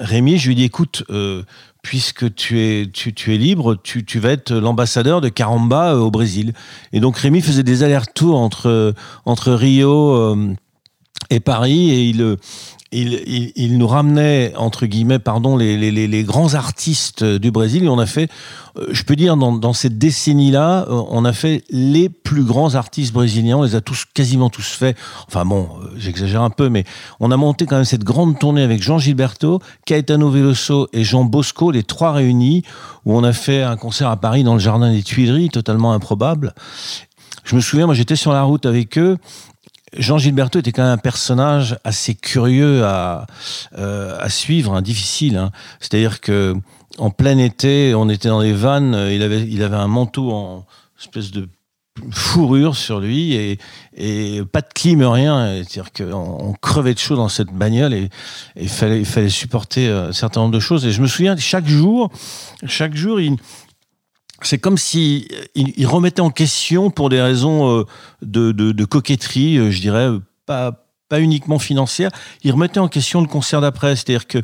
Rémi, 0.00 0.38
je 0.38 0.48
lui 0.48 0.54
dis, 0.54 0.64
écoute. 0.64 1.04
Puisque 1.82 2.34
tu 2.34 2.58
es, 2.58 2.90
tu, 2.92 3.14
tu 3.14 3.32
es 3.32 3.38
libre, 3.38 3.76
tu, 3.80 4.18
vas 4.18 4.30
être 4.30 4.52
l'ambassadeur 4.52 5.20
de 5.20 5.28
Caramba 5.28 5.94
au 5.94 6.10
Brésil. 6.10 6.52
Et 6.92 6.98
donc 6.98 7.16
Rémi 7.16 7.40
faisait 7.40 7.62
des 7.62 7.84
allers-retours 7.84 8.40
entre, 8.40 8.92
entre 9.24 9.52
Rio 9.52 10.56
et 11.30 11.40
Paris 11.40 11.90
et 11.90 12.04
il, 12.08 12.22
euh, 12.22 12.36
il, 12.92 13.22
il, 13.26 13.52
il 13.56 13.78
nous 13.78 13.86
ramenait, 13.86 14.54
entre 14.56 14.86
guillemets, 14.86 15.18
pardon, 15.18 15.56
les, 15.56 15.76
les, 15.76 16.06
les, 16.06 16.24
grands 16.24 16.54
artistes 16.54 17.24
du 17.24 17.50
Brésil. 17.50 17.84
Et 17.84 17.88
on 17.88 17.98
a 17.98 18.06
fait, 18.06 18.30
euh, 18.78 18.86
je 18.90 19.02
peux 19.02 19.16
dire, 19.16 19.36
dans, 19.36 19.52
dans 19.52 19.72
cette 19.72 19.98
décennie-là, 19.98 20.86
euh, 20.88 21.02
on 21.10 21.24
a 21.24 21.32
fait 21.32 21.64
les 21.70 22.08
plus 22.08 22.44
grands 22.44 22.74
artistes 22.74 23.12
brésiliens. 23.12 23.58
On 23.58 23.62
les 23.64 23.74
a 23.74 23.80
tous, 23.80 24.04
quasiment 24.14 24.50
tous 24.50 24.68
faits. 24.68 24.96
Enfin 25.26 25.44
bon, 25.44 25.68
j'exagère 25.96 26.42
un 26.42 26.50
peu, 26.50 26.68
mais 26.68 26.84
on 27.20 27.30
a 27.30 27.36
monté 27.36 27.66
quand 27.66 27.76
même 27.76 27.84
cette 27.84 28.04
grande 28.04 28.38
tournée 28.38 28.62
avec 28.62 28.82
Jean 28.82 28.98
Gilberto, 28.98 29.60
Caetano 29.84 30.30
Veloso 30.30 30.88
et 30.92 31.04
Jean 31.04 31.24
Bosco, 31.24 31.70
les 31.72 31.82
trois 31.82 32.12
réunis, 32.12 32.62
où 33.04 33.16
on 33.16 33.24
a 33.24 33.32
fait 33.32 33.62
un 33.62 33.76
concert 33.76 34.08
à 34.08 34.16
Paris 34.16 34.44
dans 34.44 34.54
le 34.54 34.60
jardin 34.60 34.92
des 34.92 35.02
Tuileries, 35.02 35.50
totalement 35.50 35.92
improbable. 35.92 36.54
Je 37.44 37.54
me 37.54 37.60
souviens, 37.60 37.86
moi 37.86 37.94
j'étais 37.94 38.16
sur 38.16 38.32
la 38.32 38.42
route 38.42 38.66
avec 38.66 38.98
eux. 38.98 39.18
Jean 39.96 40.18
Gilberto 40.18 40.58
était 40.58 40.72
quand 40.72 40.82
même 40.82 40.92
un 40.92 40.98
personnage 40.98 41.78
assez 41.84 42.14
curieux 42.14 42.84
à, 42.84 43.26
euh, 43.78 44.28
suivre, 44.28 44.74
hein, 44.74 44.82
difficile. 44.82 45.36
Hein. 45.36 45.50
C'est-à-dire 45.80 46.20
que 46.20 46.54
en 46.98 47.10
plein 47.10 47.38
été, 47.38 47.94
on 47.94 48.08
était 48.08 48.28
dans 48.28 48.40
les 48.40 48.52
vannes, 48.52 48.96
il 49.10 49.22
avait, 49.22 49.76
un 49.76 49.86
manteau 49.86 50.32
en 50.32 50.66
espèce 50.98 51.30
de 51.30 51.48
fourrure 52.10 52.76
sur 52.76 53.00
lui 53.00 53.34
et, 53.34 54.42
pas 54.52 54.60
de 54.60 54.68
clim, 54.74 55.02
rien. 55.02 55.62
C'est-à-dire 55.62 55.92
qu'on 55.92 56.48
on 56.48 56.52
crevait 56.54 56.94
de 56.94 56.98
chaud 56.98 57.16
dans 57.16 57.28
cette 57.28 57.52
bagnole 57.52 57.94
et 57.94 58.10
il 58.60 58.68
fallait, 58.68 59.04
fallait 59.04 59.28
supporter 59.28 59.88
euh, 59.88 60.08
un 60.08 60.12
certain 60.12 60.40
nombre 60.40 60.54
de 60.54 60.60
choses. 60.60 60.84
Et 60.84 60.92
je 60.92 61.00
me 61.00 61.06
souviens, 61.06 61.36
chaque 61.36 61.66
jour, 61.66 62.10
chaque 62.66 62.94
jour, 62.94 63.20
il, 63.20 63.36
c'est 64.42 64.58
comme 64.58 64.78
si 64.78 65.28
euh, 65.32 65.44
il, 65.54 65.86
remettait 65.86 66.20
en 66.20 66.30
question 66.30 66.90
pour 66.90 67.08
des 67.08 67.20
raisons 67.20 67.80
euh, 67.80 67.84
de, 68.22 68.52
de, 68.52 68.84
coquetterie, 68.84 69.56
euh, 69.56 69.70
je 69.70 69.80
dirais, 69.80 70.10
pas 70.44 70.85
pas 71.08 71.20
uniquement 71.20 71.58
financière, 71.58 72.10
il 72.42 72.52
remettait 72.52 72.80
en 72.80 72.88
question 72.88 73.20
le 73.20 73.28
concert 73.28 73.60
d'après, 73.60 73.94
c'est-à-dire 73.94 74.26
que 74.26 74.38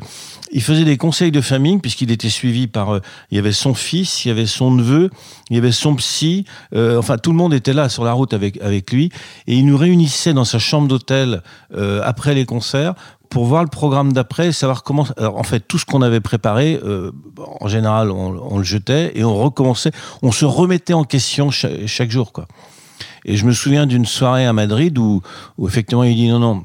il 0.51 0.61
faisait 0.61 0.85
des 0.85 0.97
conseils 0.97 1.31
de 1.31 1.41
famille 1.41 1.77
puisqu'il 1.79 2.11
était 2.11 2.29
suivi 2.29 2.67
par, 2.67 2.95
euh, 2.95 2.99
il 3.31 3.35
y 3.35 3.39
avait 3.39 3.51
son 3.51 3.73
fils, 3.73 4.23
il 4.23 4.29
y 4.29 4.31
avait 4.31 4.45
son 4.45 4.71
neveu, 4.71 5.09
il 5.49 5.55
y 5.55 5.59
avait 5.59 5.71
son 5.71 5.95
psy, 5.95 6.45
euh, 6.73 6.97
enfin 6.97 7.17
tout 7.17 7.31
le 7.31 7.37
monde 7.37 7.53
était 7.53 7.73
là 7.73 7.89
sur 7.89 8.03
la 8.03 8.13
route 8.13 8.33
avec 8.33 8.61
avec 8.61 8.91
lui 8.91 9.11
et 9.47 9.55
il 9.55 9.65
nous 9.65 9.77
réunissait 9.77 10.33
dans 10.33 10.45
sa 10.45 10.59
chambre 10.59 10.87
d'hôtel 10.87 11.41
euh, 11.75 12.01
après 12.03 12.33
les 12.33 12.45
concerts 12.45 12.93
pour 13.33 13.45
voir 13.45 13.63
le 13.63 13.69
programme 13.69 14.13
d'après, 14.13 14.51
savoir 14.51 14.83
comment. 14.83 15.07
Alors, 15.17 15.37
en 15.37 15.43
fait, 15.43 15.59
tout 15.67 15.79
ce 15.79 15.85
qu'on 15.85 16.03
avait 16.03 16.19
préparé, 16.19 16.79
euh, 16.83 17.11
en 17.59 17.67
général, 17.67 18.11
on, 18.11 18.39
on 18.39 18.59
le 18.59 18.63
jetait 18.63 19.11
et 19.15 19.23
on 19.23 19.35
recommençait. 19.35 19.91
On 20.21 20.31
se 20.31 20.45
remettait 20.45 20.93
en 20.93 21.03
question 21.03 21.49
chaque, 21.49 21.87
chaque 21.87 22.11
jour, 22.11 22.31
quoi. 22.31 22.47
Et 23.25 23.37
je 23.37 23.45
me 23.45 23.51
souviens 23.51 23.85
d'une 23.85 24.05
soirée 24.05 24.45
à 24.45 24.53
Madrid 24.53 24.97
où, 24.97 25.21
effectivement 25.65 26.03
il 26.03 26.15
dit 26.15 26.29
non, 26.29 26.39
non, 26.39 26.63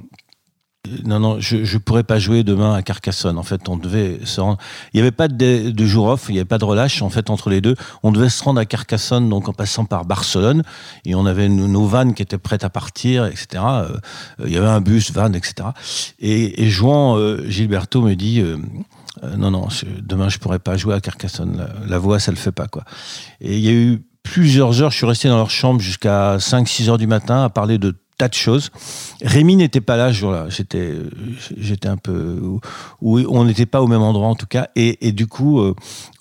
non, 1.05 1.21
non, 1.21 1.41
je 1.41 1.57
ne 1.57 1.79
pourrais 1.79 2.05
pas 2.05 2.19
jouer 2.19 2.45
demain 2.45 2.73
à 2.73 2.83
Carcassonne. 2.83 3.39
En 3.39 3.43
fait, 3.43 3.69
on 3.69 3.77
devait 3.77 4.21
se 4.25 4.41
rendre. 4.41 4.59
Il 4.93 4.97
n'y 4.97 5.01
avait 5.03 5.11
pas 5.11 5.29
de, 5.29 5.73
jour 5.85 6.07
off, 6.07 6.27
il 6.29 6.33
n'y 6.33 6.39
avait 6.39 6.45
pas 6.45 6.59
de 6.59 6.65
relâche 6.65 7.03
en 7.03 7.11
fait 7.11 7.31
entre 7.31 7.51
les 7.51 7.61
deux. 7.61 7.75
On 8.03 8.13
devait 8.13 8.29
se 8.29 8.43
rendre 8.43 8.61
à 8.61 8.65
Carcassonne, 8.65 9.29
donc 9.29 9.49
en 9.49 9.53
passant 9.53 9.85
par 9.85 10.05
Barcelone, 10.05 10.63
et 11.05 11.15
on 11.15 11.27
avait 11.27 11.49
nos, 11.49 11.69
nos 11.69 11.87
vannes 11.87 12.15
qui 12.15 12.23
étaient 12.23 12.39
prêtes 12.39 12.65
à 12.65 12.71
partir, 12.71 13.27
etc. 13.27 13.63
Euh, 13.65 13.97
il 14.45 14.53
y 14.53 14.57
avait 14.57 14.69
un 14.69 14.81
bus, 14.81 15.13
van, 15.13 15.33
etc. 15.33 15.69
Et, 16.19 16.65
et 16.65 16.71
euh, 16.83 17.51
Gilberto 17.51 18.03
me 18.03 18.15
dit. 18.15 18.41
euh, 18.41 18.57
non, 19.37 19.51
non, 19.51 19.67
demain 20.01 20.29
je 20.29 20.39
pourrais 20.39 20.61
pas 20.61 20.77
jouer 20.77 20.95
à 20.95 21.01
Carcassonne. 21.01 21.57
La, 21.57 21.69
la 21.87 21.99
voix, 21.99 22.21
ça 22.21 22.31
le 22.31 22.37
fait 22.37 22.53
pas, 22.53 22.69
quoi. 22.69 22.85
Et 23.41 23.57
il 23.59 23.65
y 23.65 23.69
a 23.69 23.73
eu 23.73 24.03
plusieurs 24.23 24.83
heures, 24.83 24.91
je 24.91 24.97
suis 24.97 25.07
resté 25.07 25.29
dans 25.29 25.37
leur 25.37 25.51
chambre 25.51 25.81
jusqu'à 25.81 26.37
5-6 26.39 26.91
heures 26.91 26.99
du 26.99 27.07
matin 27.07 27.45
à 27.45 27.49
parler 27.49 27.79
de 27.79 27.95
tas 28.19 28.29
de 28.29 28.35
choses. 28.35 28.71
Rémi 29.23 29.57
n'était 29.57 29.81
pas 29.81 29.97
là 29.97 30.09
ce 30.09 30.19
jour-là. 30.19 30.47
J'étais, 30.49 30.95
j'étais 31.57 31.89
un 31.89 31.97
peu, 31.97 32.41
où 33.01 33.19
on 33.19 33.45
n'était 33.45 33.67
pas 33.67 33.81
au 33.81 33.87
même 33.87 34.03
endroit 34.03 34.29
en 34.29 34.35
tout 34.35 34.47
cas. 34.47 34.69
Et, 34.75 35.13
du 35.13 35.27
coup, 35.27 35.61
euh, 35.61 35.75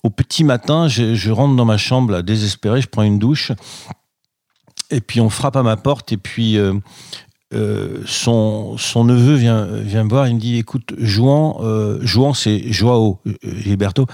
au 0.03 0.09
petit 0.09 0.43
matin, 0.43 0.87
je, 0.87 1.15
je 1.15 1.31
rentre 1.31 1.55
dans 1.55 1.65
ma 1.65 1.77
chambre 1.77 2.11
là, 2.11 2.21
désespéré, 2.21 2.81
je 2.81 2.87
prends 2.87 3.03
une 3.03 3.19
douche. 3.19 3.51
Et 4.89 5.01
puis 5.01 5.19
on 5.19 5.29
frappe 5.29 5.57
à 5.57 5.63
ma 5.63 5.75
porte 5.75 6.13
et 6.13 6.17
puis 6.17 6.57
euh, 6.57 6.73
euh, 7.53 8.01
son, 8.05 8.77
neveu 9.03 9.35
vient, 9.35 9.65
vient 9.65 10.03
me 10.03 10.09
voir, 10.09 10.27
il 10.27 10.35
me 10.35 10.39
dit 10.39 10.57
écoute, 10.57 10.93
Jouan, 10.97 11.59
euh, 11.61 11.99
c'est 12.33 12.71
Joao 12.71 13.19
euh, 13.25 13.33
Gilberto, 13.43 14.05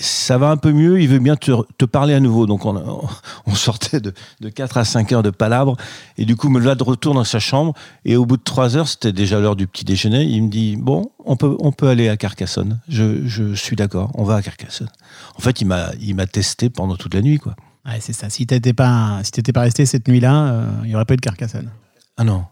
ça 0.00 0.36
va 0.38 0.50
un 0.50 0.56
peu 0.56 0.72
mieux, 0.72 1.00
il 1.00 1.08
veut 1.08 1.18
bien 1.18 1.36
te, 1.36 1.84
parler 1.84 2.14
à 2.14 2.20
nouveau. 2.20 2.46
Donc 2.46 2.64
on, 2.64 2.74
sortait 3.54 4.00
de, 4.00 4.12
de 4.40 4.48
4 4.48 4.78
à 4.78 4.84
5 4.84 5.12
heures 5.12 5.22
de 5.22 5.30
palabres, 5.30 5.76
et 6.18 6.24
du 6.24 6.34
coup 6.34 6.48
me 6.48 6.58
là 6.58 6.74
de 6.74 6.82
retour 6.82 7.14
dans 7.14 7.24
sa 7.24 7.38
chambre, 7.38 7.74
et 8.04 8.16
au 8.16 8.26
bout 8.26 8.36
de 8.36 8.42
3 8.42 8.76
heures, 8.76 8.88
c'était 8.88 9.12
déjà 9.12 9.38
l'heure 9.38 9.56
du 9.56 9.66
petit 9.66 9.84
déjeuner, 9.84 10.24
il 10.24 10.42
me 10.42 10.48
dit 10.48 10.76
bon, 10.76 11.12
on 11.24 11.36
peut, 11.36 11.88
aller 11.88 12.08
à 12.08 12.16
Carcassonne, 12.16 12.80
je, 12.88 13.54
suis 13.54 13.76
d'accord, 13.76 14.10
on 14.14 14.24
va 14.24 14.36
à 14.36 14.42
Carcassonne. 14.42 14.90
En 15.36 15.40
fait, 15.40 15.60
il 15.60 15.66
m'a 15.66 16.26
testé 16.26 16.68
pendant 16.70 16.96
toute 16.96 17.14
la 17.14 17.22
nuit, 17.22 17.38
quoi. 17.38 17.54
Ouais, 17.86 17.98
c'est 18.00 18.14
ça. 18.14 18.30
Si 18.30 18.46
t'étais 18.46 18.72
pas, 18.72 19.20
si 19.22 19.42
pas 19.42 19.60
resté 19.60 19.84
cette 19.84 20.08
nuit-là, 20.08 20.46
euh, 20.46 20.66
il 20.84 20.90
y 20.90 20.94
aurait 20.94 21.04
pas 21.04 21.14
eu 21.14 21.18
de 21.18 21.22
Carcassonne. 21.22 21.68
Ah 22.16 22.24
non, 22.24 22.44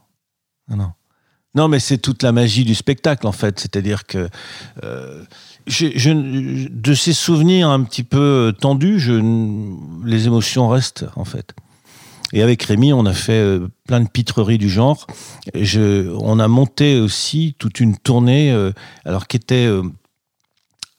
non, 0.69 0.77
non. 0.77 0.93
Non, 1.55 1.69
mais 1.69 1.81
c'est 1.81 1.99
toute 1.99 2.23
la 2.23 2.33
magie 2.33 2.65
du 2.65 2.75
spectacle, 2.75 3.27
en 3.27 3.33
fait. 3.33 3.61
C'est-à-dire 3.61 4.07
que 4.07 4.29
euh, 4.85 5.23
de 5.67 6.95
ces 6.95 7.13
souvenirs 7.13 7.69
un 7.69 7.83
petit 7.83 8.05
peu 8.05 8.55
tendus, 8.59 8.99
je, 8.99 9.13
les 10.05 10.27
émotions 10.27 10.69
restent, 10.69 11.05
en 11.17 11.25
fait. 11.25 11.55
Et 12.33 12.43
avec 12.43 12.63
Rémi, 12.63 12.95
on 12.95 13.05
a 13.05 13.13
fait 13.13 13.33
euh, 13.33 13.69
plein 13.87 14.01
de 14.01 14.09
pitreries 14.09 14.57
du 14.57 14.71
genre. 14.71 15.07
On 15.55 16.39
a 16.39 16.49
monté 16.49 16.99
aussi 16.99 17.55
toute 17.59 17.79
une 17.81 17.99
tournée, 17.99 18.51
euh, 18.51 18.73
alors 19.05 19.27
qui 19.27 19.37
était 19.37 19.67
euh, 19.67 19.83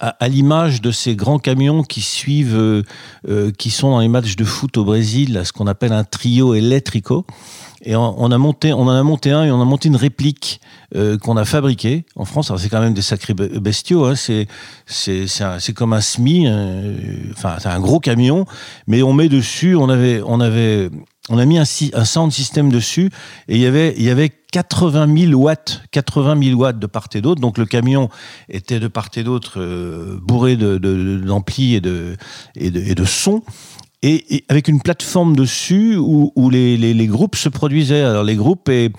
à, 0.04 0.28
l'image 0.28 0.82
de 0.82 0.92
ces 0.92 1.16
grands 1.16 1.40
camions 1.40 1.84
qui 1.84 2.02
suivent, 2.02 2.58
euh, 2.58 2.84
euh, 3.30 3.52
qui 3.52 3.70
sont 3.70 3.92
dans 3.92 4.00
les 4.00 4.10
matchs 4.10 4.36
de 4.36 4.44
foot 4.44 4.78
au 4.78 4.84
Brésil, 4.84 5.34
là, 5.34 5.46
ce 5.46 5.54
qu'on 5.54 5.68
appelle 5.68 5.94
un 5.94 6.04
trio 6.04 6.54
électrico. 6.54 7.26
Et 7.86 7.96
on, 7.98 8.32
a 8.32 8.38
monté, 8.38 8.72
on 8.72 8.84
en 8.84 8.90
a 8.90 9.04
monté 9.04 9.32
un 9.32 9.44
et 9.44 9.52
on 9.52 9.62
a 9.62 9.66
monté 9.66 9.90
une 9.90 9.98
réplique 9.98 10.62
euh, 10.96 11.18
qu'on 11.18 11.36
a 11.36 11.44
fabriquée 11.44 12.06
en 12.16 12.24
France. 12.24 12.50
Alors 12.50 12.60
c'est 12.62 12.70
quand 12.70 12.80
même 12.80 12.94
des 12.94 13.02
sacrés 13.02 13.34
be- 13.34 13.60
bestiaux. 13.60 14.06
Hein. 14.06 14.16
C'est 14.16 14.48
c'est 14.86 15.26
c'est 15.28 15.74
comme 15.74 15.92
un 15.94 16.00
SMI. 16.02 16.46
euh, 16.48 16.96
Enfin 17.34 17.56
c'est 17.60 17.68
un 17.70 17.82
gros 17.82 18.00
camion, 18.00 18.46
mais 18.88 19.04
on 19.04 19.12
met 19.12 19.28
dessus. 19.28 19.76
On 19.76 19.90
avait 19.90 20.22
on 20.26 20.40
avait 20.40 20.90
on 21.30 21.38
a 21.38 21.46
mis 21.46 21.58
un, 21.58 21.64
un 21.94 22.06
sound 22.06 22.32
system 22.32 22.70
dessus 22.72 23.10
et 23.50 23.56
il 23.56 23.62
y 23.62 23.66
avait 23.66 23.94
il 23.98 24.04
y 24.04 24.10
avait 24.10 24.30
80 24.30 25.14
000 25.30 25.42
watts, 25.42 25.82
80 25.92 26.42
000 26.42 26.60
watts 26.60 26.80
de 26.80 26.88
part 26.88 27.08
et 27.16 27.22
d'autre. 27.22 27.42
Donc 27.42 27.58
le 27.58 27.66
camion 27.66 28.08
était 28.50 28.80
de 28.80 28.88
part 28.88 29.10
et 29.16 29.24
d'autre 29.24 29.60
euh, 29.60 30.20
bourré 30.22 30.56
de 30.56 30.78
de- 30.78 31.22
d'amplis 31.26 31.76
et 31.76 31.82
de 31.82 32.16
et 32.56 32.72
de, 32.72 32.80
et 32.80 32.96
de 32.96 33.04
sons 33.06 33.42
et, 34.04 34.44
avec 34.50 34.68
une 34.68 34.82
plateforme 34.82 35.36
dessus 35.36 35.96
où, 35.98 36.50
les, 36.50 37.08
groupes 37.08 37.36
se 37.36 37.50
produisaient. 37.50 38.04
Alors 38.04 38.24
les 38.24 38.36
groupes 38.36 38.70
et, 38.70 38.92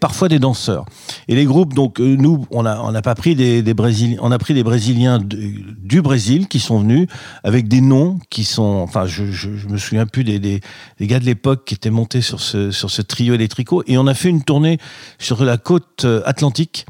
parfois 0.00 0.28
des 0.28 0.38
danseurs. 0.38 0.84
Et 1.28 1.34
les 1.34 1.46
groupes, 1.46 1.72
donc 1.72 1.98
euh, 1.98 2.14
nous, 2.16 2.46
on 2.50 2.62
n'a 2.62 2.84
on 2.84 2.92
n'a 2.92 3.00
pas 3.00 3.14
pris 3.14 3.34
des, 3.34 3.62
des 3.62 3.72
Brésiliens, 3.72 4.18
on 4.20 4.30
a 4.30 4.38
pris 4.38 4.52
des 4.52 4.62
Brésiliens 4.62 5.18
du 5.18 6.02
Brésil 6.02 6.46
qui 6.46 6.60
sont 6.60 6.80
venus 6.80 7.08
avec 7.42 7.68
des 7.68 7.80
noms 7.80 8.18
qui 8.28 8.44
sont, 8.44 8.62
enfin, 8.62 9.06
je, 9.06 9.24
je, 9.32 9.48
me 9.66 9.78
souviens 9.78 10.04
plus 10.04 10.24
des, 10.24 10.38
des, 10.38 10.60
des 11.00 11.06
gars 11.06 11.20
de 11.20 11.24
l'époque 11.24 11.64
qui 11.64 11.74
étaient 11.74 11.88
montés 11.88 12.20
sur 12.20 12.40
ce, 12.40 12.70
sur 12.70 12.90
ce 12.90 13.00
trio 13.00 13.32
électrico. 13.32 13.82
Et 13.86 13.96
on 13.96 14.06
a 14.06 14.14
fait 14.14 14.28
une 14.28 14.44
tournée 14.44 14.76
sur 15.18 15.42
la 15.42 15.56
côte 15.56 16.04
euh, 16.04 16.20
atlantique 16.26 16.84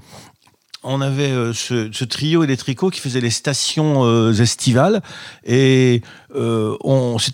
on 0.84 1.00
avait 1.00 1.30
euh, 1.30 1.52
ce, 1.52 1.88
ce 1.92 2.04
trio 2.04 2.44
électrico 2.44 2.88
qui 2.90 3.00
faisait 3.00 3.20
les 3.20 3.30
stations 3.30 4.04
euh, 4.04 4.32
estivales 4.32 5.02
et 5.44 6.02
euh, 6.36 6.76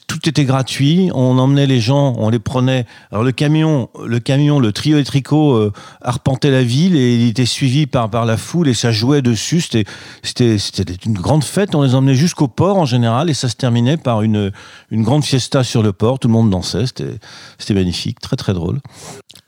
tout 0.06 0.28
était 0.28 0.44
gratuit. 0.44 1.10
On 1.14 1.38
emmenait 1.38 1.66
les 1.66 1.80
gens, 1.80 2.14
on 2.18 2.30
les 2.30 2.38
prenait. 2.38 2.86
Alors 3.12 3.22
le 3.22 3.32
camion, 3.32 3.90
le 4.04 4.18
camion, 4.18 4.58
le 4.58 4.72
trio 4.72 4.96
électrico 4.96 5.52
euh, 5.54 5.72
arpentait 6.00 6.50
la 6.50 6.62
ville 6.62 6.96
et 6.96 7.14
il 7.16 7.28
était 7.28 7.44
suivi 7.46 7.86
par 7.86 8.08
par 8.08 8.24
la 8.24 8.36
foule 8.36 8.68
et 8.68 8.74
ça 8.74 8.92
jouait 8.92 9.20
dessus. 9.22 9.60
C'était 9.60 9.84
c'était 10.22 10.58
c'était 10.58 10.94
une 11.04 11.14
grande 11.14 11.44
fête. 11.44 11.74
On 11.74 11.82
les 11.82 11.94
emmenait 11.94 12.14
jusqu'au 12.14 12.48
port 12.48 12.78
en 12.78 12.86
général 12.86 13.28
et 13.28 13.34
ça 13.34 13.48
se 13.48 13.56
terminait 13.56 13.96
par 13.96 14.22
une 14.22 14.52
une 14.90 15.02
grande 15.02 15.24
fiesta 15.24 15.64
sur 15.64 15.82
le 15.82 15.92
port. 15.92 16.18
Tout 16.18 16.28
le 16.28 16.34
monde 16.34 16.50
dansait. 16.50 16.86
C'était 16.86 17.18
c'était 17.58 17.74
magnifique, 17.74 18.20
très 18.20 18.36
très 18.36 18.54
drôle. 18.54 18.80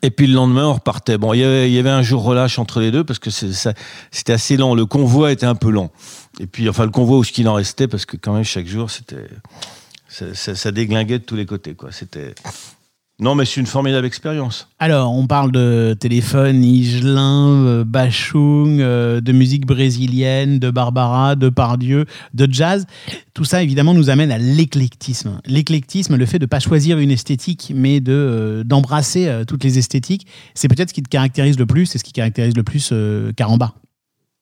Et 0.03 0.11
puis 0.11 0.27
le 0.27 0.35
lendemain, 0.35 0.67
on 0.67 0.75
repartait. 0.75 1.17
Bon, 1.19 1.33
il 1.33 1.41
y 1.41 1.45
avait, 1.79 1.89
un 1.91 2.03
jour 2.03 2.23
relâche 2.23 2.59
entre 2.59 2.81
les 2.81 2.91
deux 2.91 3.03
parce 3.03 3.19
que 3.19 3.31
c'est- 3.31 3.53
ça- 3.53 3.73
c'était 4.11 4.33
assez 4.33 4.57
lent. 4.57 4.75
Le 4.75 4.87
convoi 4.87 5.33
était 5.33 5.47
un 5.47 5.55
peu 5.55 5.71
lent. 5.71 5.91
Et 6.39 6.47
puis, 6.47 6.69
enfin, 6.69 6.85
le 6.85 6.91
convoi, 6.91 7.19
où 7.19 7.25
ce 7.25 7.33
qu'il 7.33 7.49
en 7.49 7.55
restait, 7.55 7.89
parce 7.89 8.05
que 8.05 8.17
quand 8.17 8.35
même, 8.35 8.45
chaque 8.45 8.67
jour, 8.67 8.91
c'était. 8.91 9.29
Ça, 10.09 10.73
déglinguait 10.73 11.19
de 11.19 11.25
tous 11.25 11.37
les 11.37 11.47
côtés, 11.47 11.75
quoi. 11.75 11.93
C'était. 11.93 12.35
Non, 13.19 13.35
mais 13.35 13.47
c'est 13.47 13.61
une 13.61 13.67
formidable 13.67 14.07
expérience. 14.07 14.69
Alors, 14.79 15.15
on 15.15 15.27
parle 15.27 15.51
de 15.51 15.97
téléphone, 15.99 16.63
Higelin, 16.63 17.65
euh, 17.65 17.85
Bachung, 17.85 18.79
euh, 18.81 19.23
de 19.23 19.33
musique 19.33 19.65
brésilienne, 19.65 20.59
de 20.59 20.71
Barbara, 20.71 21.35
de 21.35 21.49
Pardieu, 21.49 22.05
de 22.35 22.47
jazz. 22.53 22.85
Tout 23.33 23.45
ça, 23.45 23.63
évidemment, 23.63 23.95
nous 23.95 24.11
amène 24.11 24.31
à 24.31 24.37
l'éclectisme. 24.37 25.41
L'éclectisme, 25.47 26.17
le 26.17 26.27
fait 26.27 26.39
de 26.39 26.45
ne 26.45 26.49
pas 26.49 26.61
choisir 26.61 26.99
une 26.99 27.11
esthétique, 27.11 27.73
mais 27.75 28.01
de, 28.01 28.13
euh, 28.13 28.65
d'embrasser 28.65 29.45
toutes 29.49 29.65
les 29.65 29.79
esthétiques, 29.79 30.27
c'est 30.55 30.69
peut-être 30.69 30.91
ce 30.91 30.95
qui 30.95 31.03
te 31.03 31.09
caractérise 31.09 31.59
le 31.59 31.65
plus, 31.65 31.87
c'est 31.87 31.97
ce 31.97 32.05
qui 32.05 32.13
caractérise 32.13 32.55
le 32.55 32.65
plus 32.65 32.93
Caramba. 33.35 33.73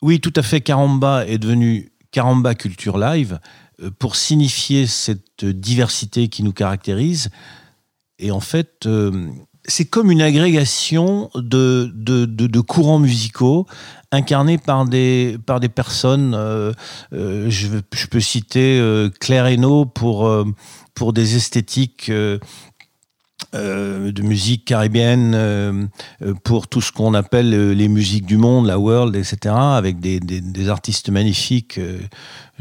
Oui, 0.04 0.20
tout 0.20 0.34
à 0.36 0.42
fait. 0.42 0.60
Caramba 0.60 1.24
est 1.26 1.38
devenu 1.38 1.90
Caramba 2.10 2.54
Culture 2.54 2.98
Live 2.98 3.40
euh, 3.82 3.88
pour 3.98 4.16
signifier 4.16 4.86
cette 4.86 5.46
diversité 5.46 6.28
qui 6.28 6.42
nous 6.42 6.52
caractérise. 6.52 7.30
Et 8.18 8.30
en 8.30 8.40
fait, 8.40 8.84
euh, 8.84 9.30
c'est 9.64 9.86
comme 9.86 10.10
une 10.10 10.20
agrégation 10.20 11.30
de, 11.34 11.90
de, 11.94 12.26
de- 12.26 12.60
courants 12.60 12.98
musicaux 12.98 13.66
incarnés 14.12 14.58
par 14.58 14.84
des, 14.84 15.38
par 15.46 15.58
des 15.58 15.70
personnes. 15.70 16.34
euh, 16.34 16.74
je, 17.10 17.68
peux 18.10 18.20
citer 18.20 19.08
Claire 19.20 19.46
Hainaut 19.46 19.86
pour, 19.86 20.30
pour 20.94 21.14
des 21.14 21.34
esthétiques. 21.34 22.12
Euh, 23.54 24.10
de 24.10 24.22
musique 24.22 24.64
caribéenne 24.64 25.32
euh, 25.34 25.86
euh, 26.22 26.34
pour 26.42 26.66
tout 26.66 26.80
ce 26.80 26.90
qu'on 26.90 27.14
appelle 27.14 27.70
les 27.72 27.88
musiques 27.88 28.26
du 28.26 28.36
monde, 28.36 28.66
la 28.66 28.80
world, 28.80 29.14
etc., 29.14 29.54
avec 29.54 30.00
des, 30.00 30.68
artistes 30.68 31.08
magnifiques, 31.08 31.78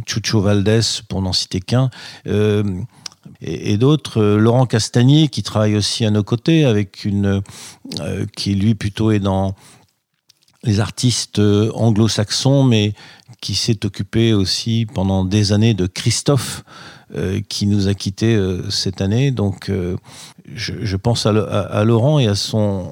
Chucho 0.06 0.42
Valdés, 0.42 0.82
pour 1.10 1.22
n'en 1.22 1.34
citer 1.34 1.62
qu'un, 1.62 1.90
et, 3.42 3.78
d'autres, 3.78 4.22
Laurent 4.22 4.66
Castagnier, 4.66 5.30
qui 5.30 5.42
travaille 5.42 5.76
aussi 5.76 6.06
à 6.06 6.12
nos 6.12 6.24
côtés, 6.24 6.66
avec 6.66 7.06
une, 7.06 7.42
qui 8.36 8.56
lui 8.56 8.76
plutôt 8.76 9.12
est 9.12 9.20
dans 9.20 9.56
les 10.64 10.80
artistes 10.80 11.40
anglo-saxons, 11.40 12.64
mais 12.64 12.94
qui 13.42 13.56
s'est 13.56 13.86
occupé 13.86 14.34
aussi 14.34 14.86
pendant 14.94 15.26
des 15.26 15.54
années 15.54 15.74
de 15.74 15.88
Christophe, 15.88 16.64
euh, 17.16 17.42
qui 17.48 17.68
nous 17.68 17.88
a 17.88 17.94
quittés 17.94 18.36
euh, 18.36 18.70
cette 18.72 19.00
année. 19.00 19.30
Donc, 19.30 19.70
euh, 19.70 19.98
je, 20.56 20.96
pense 20.96 21.28
à, 21.28 21.84
Laurent 21.84 22.18
et 22.18 22.26
à 22.26 22.34
son 22.34 22.92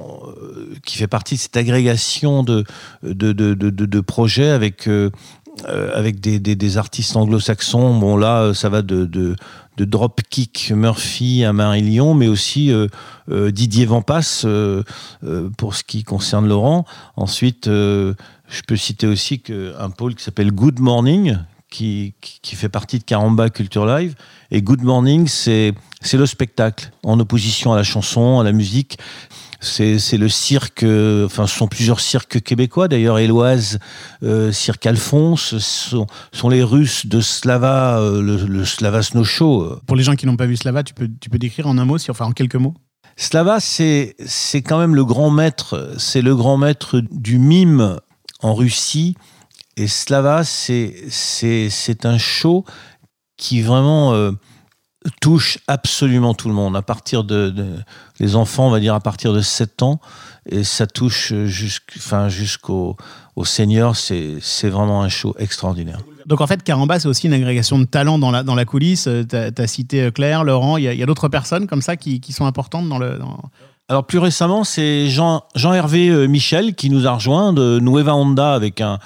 qui 0.86 0.98
fait 0.98 1.08
partie 1.08 1.36
de 1.36 1.40
cette 1.40 1.58
agrégation 1.58 2.44
de 2.44 2.64
de, 3.02 3.32
de, 3.32 3.54
de, 3.54 4.00
projets 4.00 4.50
avec 4.50 4.88
avec 5.66 6.20
des, 6.20 6.40
des, 6.40 6.78
artistes 6.78 7.16
anglo-saxons. 7.16 7.98
Bon 7.98 8.16
là, 8.16 8.54
ça 8.54 8.70
va 8.70 8.82
de, 8.84 9.06
de, 9.06 9.36
Dropkick 9.78 10.72
Murphy 10.76 11.44
à 11.44 11.52
Marillion, 11.52 12.14
mais 12.14 12.28
aussi 12.28 12.72
Didier 13.28 13.86
Vampas 13.86 14.44
euh, 14.46 14.84
pour 15.58 15.76
ce 15.76 15.84
qui 15.84 16.04
concerne 16.04 16.48
Laurent. 16.48 16.86
Ensuite, 17.16 17.66
je 17.66 18.14
peux 18.68 18.78
citer 18.78 19.08
aussi 19.08 19.42
un 19.80 19.90
pôle 19.90 20.16
qui 20.16 20.24
s'appelle 20.24 20.52
Good 20.52 20.80
Morning, 20.80 21.38
qui, 21.72 22.14
fait 22.44 22.70
partie 22.70 23.00
de 23.00 23.04
Caramba 23.04 23.50
Culture 23.50 23.86
Live. 23.86 24.14
Et 24.52 24.62
Good 24.62 24.84
Morning, 24.84 25.28
c'est 25.28 25.74
le 26.14 26.26
spectacle, 26.26 26.92
en 27.04 27.20
opposition 27.20 27.74
à 27.74 27.78
la 27.78 27.84
chanson, 27.84 28.40
à 28.40 28.44
la 28.44 28.52
musique. 28.52 29.00
C'est 29.62 30.18
le 30.18 30.28
cirque, 30.28 30.84
enfin, 30.84 31.48
ce 31.48 31.58
sont 31.58 31.68
plusieurs 31.68 32.00
cirques 32.00 32.42
québécois, 32.42 32.88
d'ailleurs, 32.88 33.20
Éloise, 33.20 33.80
euh, 34.24 34.52
Cirque 34.52 34.86
Alphonse, 34.88 35.42
ce 35.42 35.60
sont, 35.60 36.08
sont 36.32 36.50
les 36.50 36.64
Russes 36.64 37.06
de 37.06 37.22
Slava, 37.22 38.00
euh, 38.00 38.22
le, 38.22 38.38
le 38.38 38.66
Slava 38.66 39.04
Snow 39.04 39.24
Show. 39.24 39.80
Pour 39.86 39.96
les 39.96 40.04
gens 40.04 40.16
qui 40.16 40.26
n'ont 40.26 40.36
pas 40.36 40.48
vu 40.48 40.58
Slava, 40.58 40.84
tu 40.84 40.96
peux, 40.96 41.10
tu 41.20 41.30
peux 41.30 41.38
décrire 41.38 41.68
en 41.68 41.78
un 41.78 41.86
mot, 41.86 42.00
si, 42.00 42.10
enfin 42.10 42.26
en 42.26 42.32
quelques 42.32 42.56
mots? 42.56 42.74
Slava, 43.18 43.60
c'est 43.60 44.16
c'est 44.26 44.64
quand 44.64 44.80
même 44.80 44.96
le 44.96 45.06
grand 45.06 45.30
maître, 45.30 45.94
c'est 45.98 46.24
le 46.24 46.36
grand 46.36 46.58
maître 46.58 47.00
du 47.12 47.38
mime 47.38 48.00
en 48.42 48.56
Russie. 48.56 49.16
Et 49.78 49.88
Slava, 49.88 50.44
c'est 50.44 52.06
un 52.06 52.18
show 52.18 52.66
qui 53.38 53.62
vraiment 53.62 54.14
euh, 54.14 54.32
touche 55.22 55.58
absolument 55.68 56.34
tout 56.34 56.48
le 56.48 56.54
monde. 56.54 56.76
À 56.76 56.82
partir 56.82 57.24
de, 57.24 57.54
les 58.20 58.36
enfants, 58.36 58.68
on 58.68 58.72
va 58.72 58.80
dire 58.80 58.94
à 58.94 59.00
partir 59.00 59.34
de 59.34 59.42
7 59.42 59.82
ans, 59.82 60.00
et 60.50 60.64
ça 60.64 60.88
touche 60.88 61.34
jusqu'- 61.34 61.98
enfin, 61.98 62.30
jusqu'aux 62.30 62.98
aux 63.36 63.46
seniors. 63.46 63.96
C'est 63.96 64.70
vraiment 64.70 65.02
un 65.04 65.10
show 65.10 65.36
extraordinaire. 65.40 66.00
Donc 66.26 66.42
en 66.42 66.48
fait, 66.48 66.62
Caramba, 66.64 67.00
c'est 67.00 67.08
aussi 67.08 67.28
une 67.28 67.34
agrégation 67.34 67.80
de 67.80 67.86
talents 67.86 68.20
dans 68.20 68.32
la, 68.32 68.44
dans 68.44 68.56
la 68.56 68.66
coulisse. 68.66 69.10
Tu 69.30 69.36
as, 69.36 69.68
cité 69.68 70.04
euh, 70.04 70.12
Claire, 70.12 70.44
Laurent, 70.44 70.78
il 70.78 70.84
y 70.84 70.88
a, 70.88 71.04
a 71.04 71.06
d'autres 71.06 71.30
personnes 71.30 71.66
comme 71.66 71.82
ça 71.82 71.96
qui, 71.98 72.20
qui 72.20 72.34
sont 72.34 72.46
importantes 72.46 72.88
dans 72.88 73.00
le... 73.00 73.20
Alors 73.92 74.06
plus 74.06 74.20
récemment, 74.20 74.64
c'est 74.64 75.10
Jean, 75.10 75.44
Jean-Hervé 75.54 76.08
euh, 76.08 76.26
Michel 76.26 76.76
qui 76.76 76.90
nous 76.90 77.08
a 77.08 77.12
rejoint 77.12 77.52
de 77.52 77.78
Nueva 77.82 78.16
Honda 78.16 78.54
avec 78.54 78.80
un, 78.80 79.00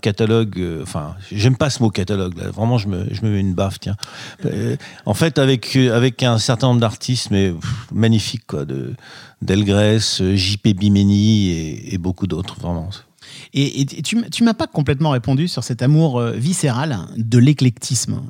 catalogue. 0.00 0.58
euh, 0.58 0.82
Enfin, 0.82 1.14
j'aime 1.30 1.56
pas 1.56 1.70
ce 1.70 1.80
mot 1.80 1.90
catalogue. 1.90 2.36
Là. 2.36 2.50
Vraiment, 2.50 2.76
je 2.76 2.88
me, 2.88 3.06
je 3.12 3.22
me 3.22 3.30
mets 3.30 3.38
une 3.38 3.54
baffe. 3.54 3.78
Tiens. 3.78 3.94
Euh, 4.44 4.74
en 5.06 5.14
fait, 5.14 5.38
avec 5.38 5.76
avec 5.76 6.24
un 6.24 6.38
certain 6.38 6.66
nombre 6.66 6.80
d'artistes, 6.80 7.28
mais 7.30 7.52
pff, 7.52 7.86
magnifiques 7.92 8.44
quoi, 8.48 8.64
de 8.64 8.94
Delgrès, 9.42 10.00
JP 10.34 10.70
Bimeni 10.76 11.50
et, 11.92 11.98
beaucoup 11.98 12.26
d'autres. 12.26 12.56
Vraiment. 12.58 12.90
Et, 13.54 13.86
tu, 13.86 14.28
tu 14.28 14.42
m'as 14.42 14.54
pas 14.54 14.66
complètement 14.66 15.10
répondu 15.10 15.46
sur 15.46 15.62
cet 15.62 15.82
amour 15.82 16.20
viscéral 16.20 16.98
de 17.16 17.38
l'éclectisme. 17.38 18.22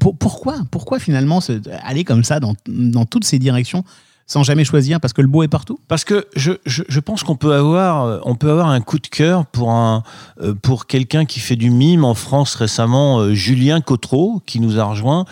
Pour- 0.00 0.18
pourquoi, 0.18 0.56
pourquoi 0.72 0.98
finalement 0.98 1.38
aller 1.84 2.02
comme 2.02 2.24
ça 2.24 2.40
dans, 2.40 2.56
dans 2.66 3.04
toutes 3.04 3.24
ces 3.24 3.38
directions 3.38 3.84
sans 4.30 4.44
jamais 4.44 4.64
choisir 4.64 5.00
parce 5.00 5.12
que 5.12 5.22
le 5.22 5.26
beau 5.26 5.42
est 5.42 5.48
partout. 5.48 5.80
Parce 5.88 6.04
que 6.04 6.24
je, 6.36 6.52
je, 6.64 7.00
pense 7.00 7.24
qu'on 7.24 7.34
peut 7.34 7.52
avoir 7.52 8.04
euh, 8.04 8.34
peut 8.34 8.48
avoir 8.48 8.68
un 8.68 8.80
coup 8.80 9.00
de 9.00 9.08
cœur 9.08 9.44
pour 9.44 9.74
euh, 9.74 9.98
pour 10.62 10.86
quelqu'un 10.86 11.24
qui 11.24 11.40
fait 11.40 11.56
du 11.56 11.70
mime 11.70 12.04
en 12.04 12.14
France 12.14 12.54
récemment 12.54 13.18
euh, 13.18 13.34
Julien 13.34 13.80
Cotreau 13.80 14.40
qui 14.46 14.60
nous 14.60 14.78
a 14.78 14.84
rejoint 14.84 15.24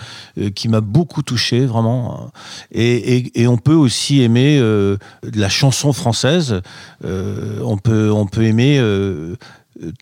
qui 0.57 0.69
m'a 0.69 0.81
beaucoup 0.81 1.23
touché 1.23 1.65
vraiment. 1.65 2.33
Et, 2.73 3.41
et, 3.41 3.47
on 3.47 3.57
peut 3.57 3.75
aussi 3.75 4.21
aimer 4.23 4.59
de 4.59 4.99
la 5.35 5.49
chanson 5.49 5.93
française. 5.93 6.61
On 7.05 7.77
peut 7.77 8.11
on 8.11 8.27
peut 8.27 8.43
aimer 8.43 8.83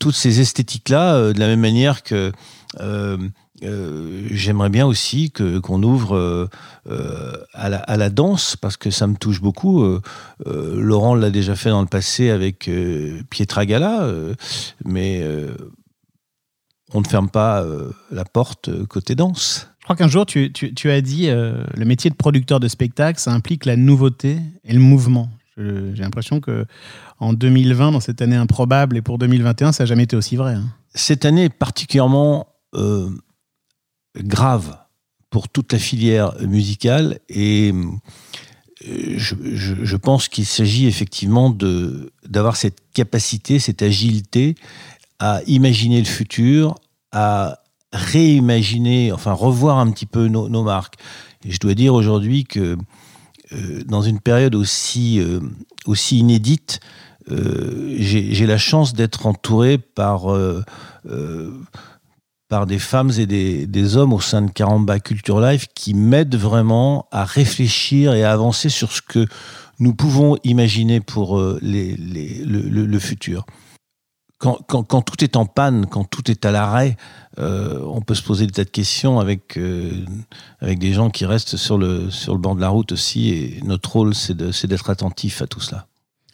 toutes 0.01 0.15
ces 0.15 0.41
esthétiques 0.41 0.89
là 0.89 1.33
de 1.33 1.39
la 1.39 1.47
même 1.47 1.61
manière 1.61 2.03
que 2.03 2.33
euh, 3.63 4.27
j'aimerais 4.31 4.69
bien 4.69 4.87
aussi 4.87 5.31
que 5.31 5.59
qu'on 5.59 5.83
ouvre 5.83 6.17
euh, 6.17 6.47
euh, 6.91 7.33
à, 7.55 7.69
la, 7.69 7.79
à 7.79 7.97
la 7.97 8.11
danse 8.11 8.57
parce 8.57 8.77
que 8.77 8.91
ça 8.91 9.07
me 9.07 9.17
touche 9.17 9.41
beaucoup. 9.41 9.85
Laurent 10.45 11.15
l'a 11.15 11.31
déjà 11.31 11.57
fait 11.57 11.71
dans 11.71 11.81
le 11.81 11.87
passé 11.89 12.31
avec 12.31 12.71
Pietra 13.31 13.67
Gala, 13.67 14.09
mais 14.85 15.25
on 16.95 17.01
ne 17.01 17.07
ferme 17.07 17.29
pas 17.31 17.65
la 18.11 18.25
porte 18.25 18.71
côté 18.87 19.15
danse. 19.15 19.69
Je 19.81 19.85
crois 19.85 19.97
qu'un 19.97 20.09
jour, 20.09 20.27
tu, 20.27 20.53
tu- 20.53 20.75
tu 20.75 20.91
as 20.91 21.01
dit 21.01 21.29
le 21.29 21.85
métier 21.85 22.11
de 22.11 22.17
producteur 22.17 22.61
de 22.61 22.69
spectacle, 22.69 23.19
ça 23.21 23.33
implique 23.33 23.65
la 23.65 23.77
nouveauté 23.77 24.39
et 24.65 24.73
le 24.73 24.81
mouvement. 24.81 25.31
J'ai 25.57 26.03
l'impression 26.03 26.41
que 26.41 26.67
en 27.19 27.33
2020, 27.33 27.93
dans 27.93 28.01
cette 28.01 28.21
année 28.21 28.37
improbable, 28.37 28.97
et 28.99 29.03
pour 29.03 29.17
2021, 29.19 29.73
ça 29.73 29.85
n'a 29.85 29.87
jamais 29.87 30.03
été 30.03 30.15
aussi 30.17 30.37
vrai. 30.37 30.53
hein. 30.55 30.65
Cette 30.95 31.25
année 31.25 31.45
est 31.45 31.49
particulièrement 31.49 32.47
euh, 32.75 33.09
grave 34.19 34.77
pour 35.31 35.49
toute 35.49 35.73
la 35.73 35.79
filière 35.79 36.33
musicale 36.41 37.19
et 37.29 37.73
euh, 38.89 39.15
je, 39.17 39.97
pense 39.97 40.29
qu'il 40.29 40.47
s'agit 40.47 40.87
effectivement 40.87 41.51
d'avoir 42.25 42.57
cette 42.57 42.79
capacité, 42.93 43.59
cette 43.59 43.83
agilité 43.83 44.55
à 45.19 45.41
imaginer 45.47 45.99
le 45.99 46.07
futur, 46.07 46.75
à 47.11 47.61
réimaginer, 47.93 49.13
enfin 49.13 49.33
revoir 49.33 49.79
un 49.79 49.91
petit 49.91 50.07
peu 50.07 50.29
nos, 50.29 50.49
nos 50.49 50.63
marques. 50.63 50.97
Et 51.45 51.53
je 51.53 51.59
dois 51.59 51.75
dire 51.75 51.95
aujourd'hui 51.95 52.45
que 52.45 52.77
euh, 53.53 53.83
dans 53.87 54.03
une 54.03 54.21
période 54.21 54.55
aussi, 54.55 55.21
euh, 55.21 55.41
aussi 55.87 56.19
inédite, 56.19 56.81
j'ai 57.29 58.47
la 58.47 58.59
chance 58.59 58.93
d'être 58.93 59.27
entouré 59.27 59.79
par 59.79 60.29
par 62.49 62.67
des 62.67 62.79
femmes 62.79 63.11
et 63.19 63.27
des, 63.27 63.97
hommes 63.97 64.13
au 64.13 64.21
sein 64.21 64.43
de 64.43 64.51
Caramba 64.51 65.01
Culture 65.01 65.41
Life 65.41 65.67
qui 65.75 65.95
m'aident 65.95 66.37
vraiment 66.37 67.09
à 67.11 67.25
réfléchir 67.25 68.15
et 68.15 68.25
à 68.25 68.33
avancer 68.33 68.69
sur 68.69 68.93
ce 68.93 69.03
que 69.03 69.27
nous 69.79 69.95
pouvons 69.95 70.37
imaginer 70.45 71.01
pour 71.01 71.39
euh, 71.39 71.59
le, 71.63 72.99
futur. 72.99 73.45
Quand, 74.39 75.03
tout 75.03 75.25
est 75.25 75.37
en 75.37 75.47
panne, 75.47 75.87
quand 75.87 76.05
tout 76.05 76.31
est 76.31 76.45
à 76.45 76.51
l'arrêt, 76.51 76.97
euh, 77.39 77.81
on 77.85 78.01
peut 78.01 78.15
se 78.15 78.23
poser 78.23 78.47
des 78.47 78.53
tas 78.53 78.65
de 78.65 78.71
questions 78.71 79.19
avec, 79.19 79.57
euh, 79.57 80.05
avec 80.61 80.79
des 80.79 80.93
gens 80.93 81.11
qui 81.11 81.27
restent 81.27 81.57
sur 81.57 81.79
le, 81.79 82.11
sur 82.11 82.35
le 82.35 82.39
banc 82.39 82.55
de 82.55 82.61
la 82.61 82.69
route 82.69 82.93
aussi. 82.93 83.31
Et 83.31 83.61
notre 83.65 83.91
rôle, 83.93 84.15
c'est 84.15 84.37
d'être 84.67 84.91
attentif 84.91 85.43
à 85.43 85.47
tout 85.47 85.61
cela. 85.61 85.87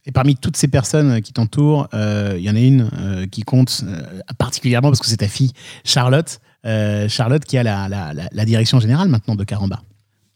Et 0.04 0.12
parmi 0.12 0.36
toutes 0.36 0.56
ces 0.56 0.68
personnes 0.68 1.22
qui 1.22 1.32
t'entourent, 1.32 1.88
euh, 1.94 2.34
il 2.36 2.42
y 2.42 2.50
en 2.50 2.56
a 2.56 2.60
une 2.60 2.90
euh, 2.98 3.26
qui 3.26 3.42
compte 3.42 3.82
euh, 3.84 4.02
particulièrement 4.36 4.88
parce 4.88 5.00
que 5.00 5.06
c'est 5.06 5.18
ta 5.18 5.28
fille, 5.28 5.52
Charlotte. 5.84 6.40
Euh, 6.64 7.08
Charlotte 7.08 7.44
qui 7.44 7.58
a 7.58 7.62
la, 7.62 8.44
direction 8.44 8.78
générale 8.80 9.08
maintenant 9.08 9.34
de 9.34 9.44
Caramba. 9.44 9.82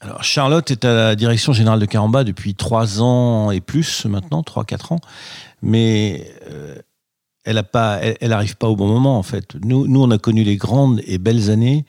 Alors, 0.01 0.23
Charlotte 0.25 0.71
est 0.71 0.85
à 0.85 0.93
la 0.93 1.17
direction 1.17 1.53
générale 1.53 1.81
de 1.81 1.87
Caramba 1.87 2.25
depuis 2.25 2.55
trois 2.55 3.01
ans 3.01 3.51
et 3.51 3.61
plus 3.61 4.05
maintenant, 4.07 4.43
trois, 4.43 4.65
quatre 4.65 4.93
ans. 4.93 5.01
Mais 5.63 6.31
euh, 6.51 6.77
elle 7.45 7.55
n'arrive 7.55 7.71
pas, 7.71 8.01
elle, 8.03 8.55
pas 8.59 8.69
au 8.69 8.77
bon 8.77 8.89
moment, 8.89 9.19
en 9.19 9.23
fait. 9.23 9.55
Nous, 9.65 9.87
nous, 9.87 10.03
on 10.03 10.11
a 10.11 10.19
connu 10.19 10.45
les 10.45 10.57
grandes 10.57 11.01
et 11.07 11.19
belles 11.19 11.51
années. 11.51 11.87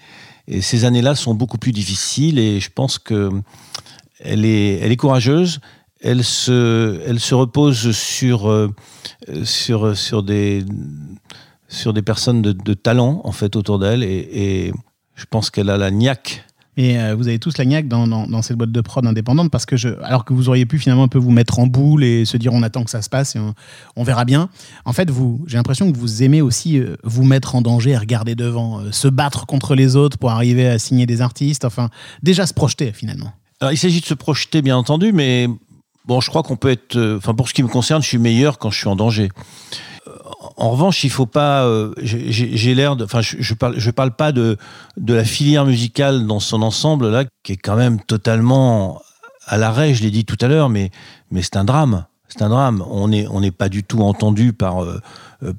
Et 0.48 0.62
ces 0.62 0.86
années-là 0.86 1.16
sont 1.16 1.34
beaucoup 1.34 1.58
plus 1.58 1.74
difficiles. 1.74 2.40
Et 2.40 2.60
je 2.60 2.70
pense 2.70 3.00
que 3.00 3.32
elle 4.20 4.46
est, 4.46 4.80
elle 4.80 4.92
est 4.92 4.98
courageuse. 4.98 5.60
Elle 6.02 6.24
se, 6.24 7.02
elle 7.08 7.20
se 7.20 7.34
repose 7.34 7.92
sur, 7.92 8.50
euh, 8.50 8.74
sur, 9.44 9.98
sur, 9.98 10.24
des, 10.24 10.64
sur 11.68 11.94
des 11.94 12.02
personnes 12.02 12.42
de, 12.42 12.52
de 12.52 12.74
talent, 12.74 13.22
en 13.24 13.32
fait, 13.32 13.56
autour 13.56 13.80
d'elle. 13.80 14.04
Et, 14.04 14.30
et 14.32 14.74
je 15.16 15.26
pense 15.30 15.50
qu'elle 15.50 15.70
a 15.70 15.78
la 15.78 15.90
niaque 15.90 16.46
Et 16.78 17.00
euh, 17.00 17.16
vous 17.16 17.28
avez 17.28 17.40
tous 17.40 17.58
la 17.58 17.66
niaque 17.66 17.88
dans, 17.88 18.08
dans, 18.08 18.28
dans 18.28 18.44
cette 18.44 18.56
boîte 18.56 18.72
de 18.72 18.82
prod 18.82 19.04
indépendante 19.06 19.50
parce 19.50 19.66
que 19.66 19.76
je, 19.76 19.90
alors 20.04 20.24
que 20.24 20.34
vous 20.34 20.48
auriez 20.48 20.68
pu 20.68 20.78
finalement 20.78 21.04
un 21.04 21.08
peu 21.08 21.18
vous 21.18 21.32
mettre 21.32 21.58
en 21.58 21.66
boule 21.66 22.04
et 22.04 22.24
se 22.24 22.38
dire 22.38 22.54
on 22.54 22.62
attend 22.62 22.84
que 22.84 22.92
ça 22.92 23.02
se 23.02 23.10
passe 23.10 23.36
et 23.36 23.40
on, 23.40 23.56
on 23.96 24.04
verra 24.04 24.26
bien. 24.26 24.50
En 24.86 24.94
fait, 24.94 25.10
vous, 25.10 25.44
j'ai 25.48 25.58
l'impression 25.58 25.92
que 25.92 25.98
vous 25.98 26.22
aimez 26.22 26.42
aussi 26.42 26.78
euh, 26.78 26.96
vous 27.04 27.24
mettre 27.24 27.56
en 27.56 27.64
danger 27.64 27.92
et 27.92 27.98
regarder 27.98 28.36
devant, 28.36 28.80
euh, 28.80 28.92
se 28.92 29.08
battre 29.08 29.48
contre 29.48 29.74
les 29.74 29.96
autres 29.96 30.20
pour 30.20 30.30
arriver 30.30 30.68
à 30.68 30.78
signer 30.78 31.08
des 31.08 31.22
artistes. 31.22 31.66
Enfin, 31.66 31.90
déjà 32.22 32.46
se 32.46 32.54
projeter 32.54 32.92
finalement. 32.94 33.32
Alors, 33.60 33.74
il 33.74 33.78
s'agit 33.78 34.02
de 34.02 34.06
se 34.06 34.14
projeter, 34.14 34.62
bien 34.62 34.78
entendu, 34.78 35.12
mais 35.12 35.48
bon, 36.08 36.22
je 36.22 36.30
crois 36.30 36.44
qu'on 36.44 36.56
peut 36.56 36.70
être. 36.72 36.96
euh, 36.96 37.18
Enfin, 37.18 37.34
pour 37.34 37.48
ce 37.50 37.54
qui 37.54 37.64
me 37.64 37.68
concerne, 37.68 38.02
je 38.02 38.08
suis 38.08 38.18
meilleur 38.18 38.58
quand 38.60 38.70
je 38.72 38.78
suis 38.80 38.88
en 38.88 38.96
danger. 38.96 39.30
Euh, 40.08 40.12
En 40.58 40.72
revanche, 40.72 41.04
il 41.04 41.10
faut 41.12 41.26
pas. 41.28 41.64
euh, 41.66 41.94
j'ai- 42.02 42.76
l'air 42.76 42.96
de. 42.96 43.04
Enfin, 43.06 43.22
je, 43.22 43.38
je 43.40 43.54
parle. 43.54 43.76
Je 43.78 43.92
parle 43.92 44.12
pas 44.16 44.32
de 44.32 44.58
de 44.98 45.14
la 45.14 45.24
filière 45.26 45.66
musicale 45.66 46.26
dans 46.26 46.40
son 46.40 46.62
ensemble 46.62 47.10
là, 47.10 47.26
qui 47.44 47.54
est 47.54 47.58
quand 47.58 47.76
même 47.76 48.00
totalement 48.02 49.02
à 49.46 49.58
l'arrêt. 49.58 49.94
Je 49.94 50.02
l'ai 50.04 50.12
dit 50.12 50.26
tout 50.26 50.38
à 50.42 50.48
l'heure, 50.48 50.70
mais 50.70 50.90
mais 51.32 51.42
c'est 51.44 51.58
un 51.58 51.64
drame. 51.66 52.06
C'est 52.30 52.42
un 52.42 52.50
drame. 52.50 52.84
On 52.90 53.08
n'est 53.10 53.28
on 53.28 53.40
n'est 53.42 53.52
pas 53.52 53.70
du 53.70 53.84
tout 53.84 54.02
entendu 54.02 54.52
par 54.54 54.84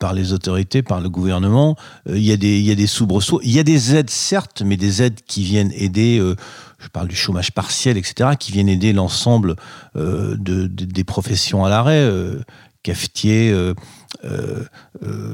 par 0.00 0.12
les 0.12 0.32
autorités, 0.32 0.82
par 0.82 1.00
le 1.00 1.08
gouvernement. 1.08 1.76
Il 2.06 2.18
y 2.18 2.32
a 2.32 2.36
des 2.36 2.58
il 2.58 2.66
y 2.66 2.70
a 2.70 2.74
des 2.74 2.86
soubresauts. 2.88 3.40
Il 3.42 3.52
y 3.52 3.58
a 3.58 3.62
des 3.62 3.94
aides 3.94 4.10
certes, 4.10 4.62
mais 4.62 4.76
des 4.76 5.02
aides 5.02 5.20
qui 5.26 5.44
viennent 5.44 5.72
aider. 5.74 6.20
Je 6.78 6.88
parle 6.88 7.08
du 7.08 7.16
chômage 7.16 7.52
partiel, 7.52 7.96
etc., 7.96 8.30
qui 8.38 8.52
viennent 8.52 8.68
aider 8.68 8.92
l'ensemble 8.92 9.56
euh, 9.96 10.36
de, 10.38 10.66
de- 10.66 10.84
des 10.84 11.04
professions 11.04 11.64
à 11.64 11.68
l'arrêt, 11.68 12.00
euh, 12.02 12.40
cafetier, 12.84 13.50
euh, 13.50 13.74
euh, 14.24 14.64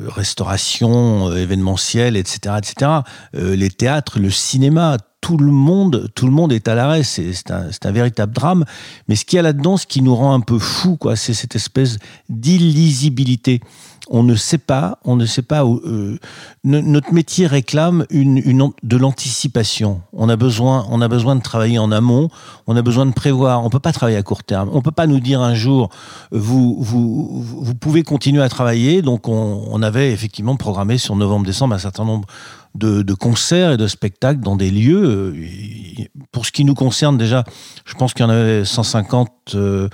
restauration, 0.08 1.32
événementiel, 1.34 2.16
etc., 2.16 2.56
etc. 2.58 2.90
Les 3.34 3.70
théâtres, 3.70 4.18
le 4.18 4.30
cinéma, 4.30 4.96
tout 5.20 5.36
le 5.38 5.52
monde, 5.52 6.10
tout 6.14 6.26
le 6.26 6.32
monde 6.32 6.52
est 6.52 6.68
à 6.68 6.74
l'arrêt. 6.74 7.02
C'est 7.02 7.50
un, 7.50 7.92
véritable 7.92 8.32
drame. 8.32 8.64
Mais 9.08 9.16
ce 9.16 9.24
qu'il 9.24 9.36
y 9.36 9.40
a 9.40 9.42
là-dedans, 9.42 9.76
ce 9.76 9.86
qui 9.86 10.02
nous 10.02 10.14
rend 10.14 10.34
un 10.34 10.40
peu 10.40 10.58
fou, 10.58 10.96
quoi, 10.96 11.16
c'est 11.16 11.32
cette 11.34 11.54
espèce 11.56 11.98
d'illisibilité. 12.28 13.60
On 14.10 14.22
ne 14.22 14.34
sait 14.34 14.58
pas, 14.58 14.98
on 15.04 15.16
ne 15.16 15.24
sait 15.24 15.40
pas 15.42 15.64
euh, 15.64 16.18
no- 16.62 16.82
notre 16.82 17.12
métier 17.14 17.46
réclame 17.46 18.04
une, 18.10 18.42
de 18.82 18.96
l'anticipation. 18.98 20.02
On 20.12 20.28
a 20.28 20.36
besoin, 20.36 20.86
on 20.90 21.00
a 21.00 21.08
besoin 21.08 21.36
de 21.36 21.42
travailler 21.42 21.78
en 21.78 21.90
amont. 21.90 22.28
On 22.66 22.76
a 22.76 22.82
besoin 22.82 23.06
de 23.06 23.12
prévoir. 23.12 23.64
On 23.64 23.70
peut 23.70 23.78
pas 23.80 23.92
travailler 23.92 24.18
à 24.18 24.22
court 24.22 24.44
terme. 24.44 24.68
On 24.72 24.82
peut 24.82 24.90
pas 24.90 25.06
nous 25.06 25.20
dire 25.20 25.40
un 25.40 25.54
jour, 25.54 25.88
vous, 26.32 26.76
vous, 26.80 27.42
vous 27.42 27.74
pouvez 27.74 28.02
continuer 28.02 28.42
à 28.42 28.48
travailler. 28.50 29.00
Donc, 29.00 29.26
on, 29.28 29.82
avait 29.82 30.12
effectivement 30.12 30.56
programmé 30.56 30.98
sur 30.98 31.16
novembre-décembre 31.16 31.74
un 31.74 31.78
certain 31.78 32.04
nombre 32.04 32.26
de, 32.74 33.02
de 33.02 33.14
concerts 33.14 33.72
et 33.72 33.76
de 33.76 33.86
spectacles 33.86 34.40
dans 34.40 34.56
des 34.56 34.70
lieux. 34.70 35.02
euh, 35.04 36.04
Pour 36.30 36.44
ce 36.44 36.52
qui 36.52 36.64
nous 36.64 36.74
concerne, 36.74 37.16
déjà, 37.16 37.44
je 37.86 37.94
pense 37.94 38.12
qu'il 38.12 38.22
y 38.24 38.26
en 38.26 38.30
avait 38.30 38.64
150 38.64 39.30
euh, 39.54 39.88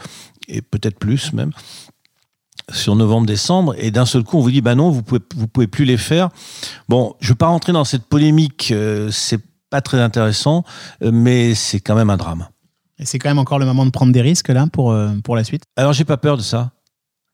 et 0.49 0.63
peut-être 0.63 0.99
plus 0.99 1.33
même 1.33 1.53
sur 2.73 2.97
novembre-décembre, 2.97 3.75
et 3.79 3.91
d'un 3.91 4.07
seul 4.07 4.23
coup, 4.23 4.39
on 4.39 4.41
vous 4.41 4.51
dit, 4.51 4.61
bah 4.61 4.75
non, 4.75 4.91
vous 4.91 5.03
pouvez, 5.03 5.21
vous 5.37 5.49
pouvez 5.49 5.67
plus 5.67 5.85
les 5.85 5.97
faire. 5.97 6.29
Bon, 6.89 7.15
je 7.21 7.31
veux 7.31 7.35
pas 7.35 7.49
rentrer 7.49 7.73
dans 7.73 7.85
cette 7.85 8.05
polémique, 8.05 8.71
euh, 8.73 9.11
c'est 9.11 9.41
pas 9.71 9.81
très 9.81 10.01
intéressant, 10.01 10.65
euh, 11.03 11.11
mais 11.13 11.55
c'est 11.55 11.81
quand 11.81 11.95
même 11.95 12.11
un 12.11 12.17
drame. 12.17 12.47
Et 12.99 13.07
c'est 13.07 13.19
quand 13.19 13.31
même 13.31 13.39
encore 13.39 13.59
le 13.59 13.67
moment 13.67 13.87
de 13.87 13.91
prendre 13.91 14.13
des 14.13 14.21
risques 14.21 14.49
là 14.49 14.67
pour, 14.71 14.91
euh, 14.91 15.11
pour 15.25 15.35
la 15.35 15.45
suite? 15.45 15.63
Alors, 15.77 15.93
j'ai 15.93 16.05
pas 16.05 16.19
peur 16.19 16.37
de 16.37 16.43
ça. 16.43 16.73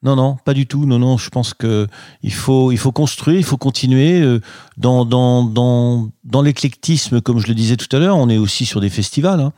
Non, 0.02 0.14
non, 0.14 0.36
pas 0.44 0.52
du 0.52 0.66
tout. 0.66 0.84
Non, 0.86 0.98
non, 0.98 1.16
je 1.16 1.30
pense 1.30 1.54
que 1.54 1.88
il 2.22 2.32
faut, 2.32 2.70
il 2.70 2.76
faut 2.76 2.92
construire, 2.92 3.38
il 3.38 3.44
faut 3.44 3.56
continuer 3.56 4.20
euh, 4.20 4.40
dans, 4.76 5.04
dans, 5.04 5.42
dans, 5.42 6.10
dans 6.22 6.42
l'éclectisme, 6.42 7.20
comme 7.20 7.38
je 7.40 7.48
le 7.48 7.54
disais 7.54 7.76
tout 7.76 7.88
à 7.96 7.98
l'heure. 7.98 8.16
On 8.16 8.28
est 8.28 8.36
aussi 8.36 8.66
sur 8.66 8.80
des 8.80 8.90
festivals. 8.90 9.40
hein. 9.40 9.52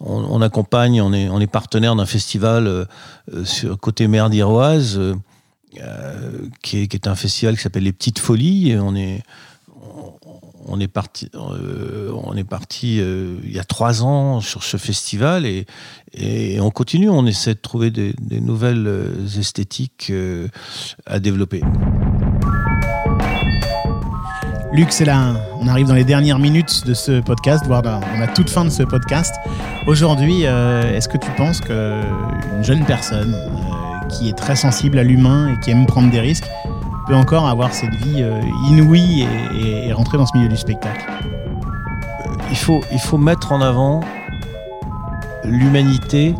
On, 0.00 0.24
on 0.30 0.40
accompagne, 0.40 1.02
on 1.02 1.12
est, 1.12 1.28
on 1.28 1.40
est 1.40 1.46
partenaire 1.48 1.96
d'un 1.96 2.06
festival 2.06 2.66
euh, 2.66 2.84
euh, 3.34 3.44
sur 3.44 3.78
côté 3.78 4.06
mer 4.06 4.30
d'Iroise, 4.30 4.96
euh, 4.98 5.14
euh, 5.80 6.38
qui, 6.62 6.82
est, 6.82 6.86
qui 6.86 6.96
est 6.96 7.08
un 7.08 7.16
festival 7.16 7.56
qui 7.56 7.62
s'appelle 7.62 7.84
les 7.84 7.92
Petites 7.92 8.20
Folies. 8.20 8.76
On 8.80 8.94
est, 8.94 9.22
on, 10.66 10.80
est 10.80 10.88
parti, 10.88 11.28
euh, 11.34 12.10
euh, 12.12 13.36
il 13.44 13.52
y 13.52 13.58
a 13.58 13.64
trois 13.64 14.02
ans 14.02 14.40
sur 14.40 14.62
ce 14.62 14.76
festival 14.76 15.46
et, 15.46 15.66
on 16.60 16.70
continue. 16.70 17.08
On 17.08 17.26
essaie 17.26 17.54
de 17.54 17.60
trouver 17.60 17.90
des, 17.90 18.14
nouvelles 18.40 18.86
euh, 18.86 19.26
esthétiques 19.38 20.12
à 21.06 21.18
développer. 21.18 21.62
Luc, 24.72 24.90
c'est 24.90 25.04
là, 25.04 25.34
on 25.60 25.68
arrive 25.68 25.86
dans 25.86 25.94
les 25.94 26.04
dernières 26.04 26.38
minutes 26.38 26.86
de 26.86 26.94
ce 26.94 27.20
podcast, 27.20 27.64
voire 27.66 27.82
dans 27.82 28.00
la 28.00 28.26
toute 28.28 28.48
fin 28.48 28.64
de 28.64 28.70
ce 28.70 28.82
podcast. 28.82 29.34
Aujourd'hui, 29.86 30.44
est-ce 30.44 31.08
que 31.08 31.18
tu 31.18 31.30
penses 31.32 31.60
qu'une 31.60 32.62
jeune 32.64 32.84
personne 32.86 33.36
qui 34.08 34.28
est 34.28 34.36
très 34.36 34.56
sensible 34.56 34.98
à 34.98 35.02
l'humain 35.02 35.48
et 35.48 35.60
qui 35.60 35.70
aime 35.70 35.86
prendre 35.86 36.10
des 36.10 36.20
risques 36.20 36.48
peut 37.06 37.14
encore 37.14 37.46
avoir 37.48 37.72
cette 37.72 37.94
vie 37.94 38.22
euh, 38.22 38.40
inouïe 38.68 39.26
et, 39.54 39.92
rentrer 39.92 40.18
dans 40.18 40.26
ce 40.26 40.36
milieu 40.36 40.48
du 40.48 40.56
spectacle 40.56 41.04
Il 42.50 42.56
faut, 42.56 42.80
il 42.92 42.98
faut 43.00 43.18
mettre 43.18 43.52
en 43.52 43.60
avant 43.60 44.00
l'humanité 45.44 46.34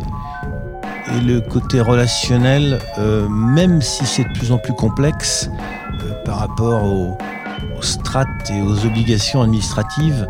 et 1.15 1.21
le 1.21 1.41
côté 1.41 1.81
relationnel, 1.81 2.79
euh, 2.97 3.27
même 3.29 3.81
si 3.81 4.05
c'est 4.05 4.23
de 4.23 4.33
plus 4.33 4.51
en 4.51 4.57
plus 4.57 4.73
complexe 4.73 5.49
euh, 6.01 6.13
par 6.23 6.39
rapport 6.39 6.83
aux, 6.83 7.17
strates 7.81 8.49
et 8.49 8.61
aux 8.61 8.85
obligations 8.85 9.41
administratives. 9.41 10.27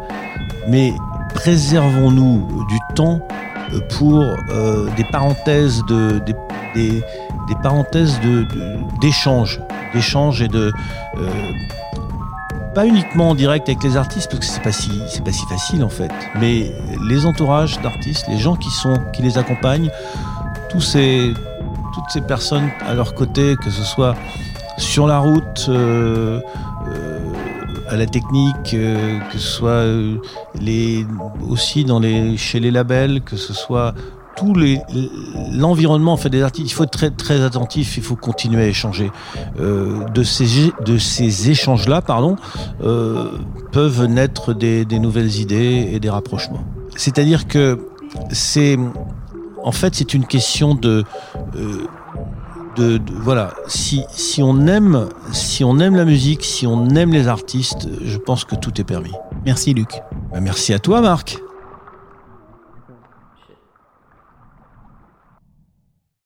Mais 0.67 0.91
préservons-nous 1.36 2.65
du 2.67 2.80
temps 2.96 3.19
pour 3.98 4.26
des 4.98 5.04
parenthèses 5.12 5.84
de 5.88 6.19
des, 6.74 7.04
parenthèses 7.62 8.19
de 8.22 8.43
de- 8.43 8.78
d'échange, 9.93 10.39
d'échange 10.39 10.41
et 10.41 10.47
de 10.47 10.71
euh, 11.17 11.29
pas 12.73 12.86
uniquement 12.86 13.29
en 13.29 13.36
direct 13.36 13.69
avec 13.69 13.84
les 13.84 13.97
artistes 13.97 14.32
parce 14.32 14.39
que 14.39 14.45
c'est 14.45 14.62
pas 14.62 14.71
si 14.71 14.91
c'est 15.08 15.23
pas 15.23 15.32
si 15.32 15.45
facile 15.45 15.84
en 15.84 15.89
fait, 15.89 16.12
mais 16.39 16.71
les 17.08 17.25
entourages 17.25 17.79
d'artistes, 17.82 18.25
les 18.27 18.39
gens 18.39 18.56
qui 18.56 18.69
sont 18.69 18.99
qui 19.13 19.21
les 19.21 19.38
accompagnent, 19.38 19.91
tous 20.69 20.82
ces 20.82 21.34
toutes 21.93 22.10
ces 22.10 22.21
personnes 22.21 22.69
à 22.88 22.93
leur 22.95 23.13
côté, 23.13 23.56
que 23.63 23.69
ce 23.69 23.84
soit 23.84 24.15
sur 24.77 25.06
la 25.06 25.19
route, 25.19 25.67
euh, 25.69 26.41
euh, 26.88 27.19
à 27.89 27.95
la 27.95 28.08
technique, 28.08 28.71
que 28.71 29.38
ce 29.38 29.38
soit 29.38 29.84
les 30.60 31.06
aussi 31.47 31.86
dans 31.86 31.99
les 31.99 32.38
chez 32.38 32.60
les 32.60 32.71
labels, 32.71 33.21
que 33.21 33.38
ce 33.38 33.53
soit 33.53 33.93
tout 34.43 34.53
l'environnement 35.53 36.13
en 36.13 36.17
fait 36.17 36.29
des 36.29 36.41
artistes, 36.41 36.69
il 36.69 36.73
faut 36.73 36.84
être 36.84 36.91
très 36.91 37.12
très 37.12 37.41
attentif, 37.41 37.95
il 37.97 38.03
faut 38.03 38.15
continuer 38.17 38.63
à 38.63 38.67
échanger. 38.67 39.12
Euh, 39.60 40.03
de 40.13 40.23
ces 40.23 40.71
de 40.86 40.97
ces 40.97 41.49
échanges 41.49 41.88
là, 41.88 42.01
pardon, 42.01 42.36
euh, 42.84 43.29
peuvent 43.72 44.05
naître 44.05 44.53
des, 44.53 44.84
des 44.86 44.99
nouvelles 44.99 45.36
idées 45.39 45.89
et 45.93 45.99
des 45.99 46.09
rapprochements. 46.09 46.63
C'est-à-dire 46.95 47.47
que 47.47 47.80
c'est 48.32 48.78
en 49.63 49.72
fait 49.72 49.95
c'est 49.95 50.13
une 50.13 50.26
question 50.26 50.76
de 50.76 51.03
euh, 51.55 51.84
de, 52.76 52.97
de- 52.97 53.13
voilà, 53.22 53.53
si, 53.68 54.03
si 54.09 54.41
on 54.41 54.65
aime, 54.65 55.07
si 55.32 55.63
on 55.63 55.80
aime 55.80 55.95
la 55.95 56.05
musique, 56.05 56.43
si 56.43 56.65
on 56.65 56.89
aime 56.95 57.11
les 57.11 57.28
artistes, 57.28 57.88
je 58.03 58.18
pense 58.18 58.45
que 58.45 58.55
tout 58.55 58.82
est 58.82 58.84
permis. 58.84 59.11
Merci 59.45 59.76
Luc. 59.76 60.01
Bah, 60.32 60.39
merci 60.41 60.74
à 60.74 60.80
toi, 60.80 60.99
Marc. 61.01 61.38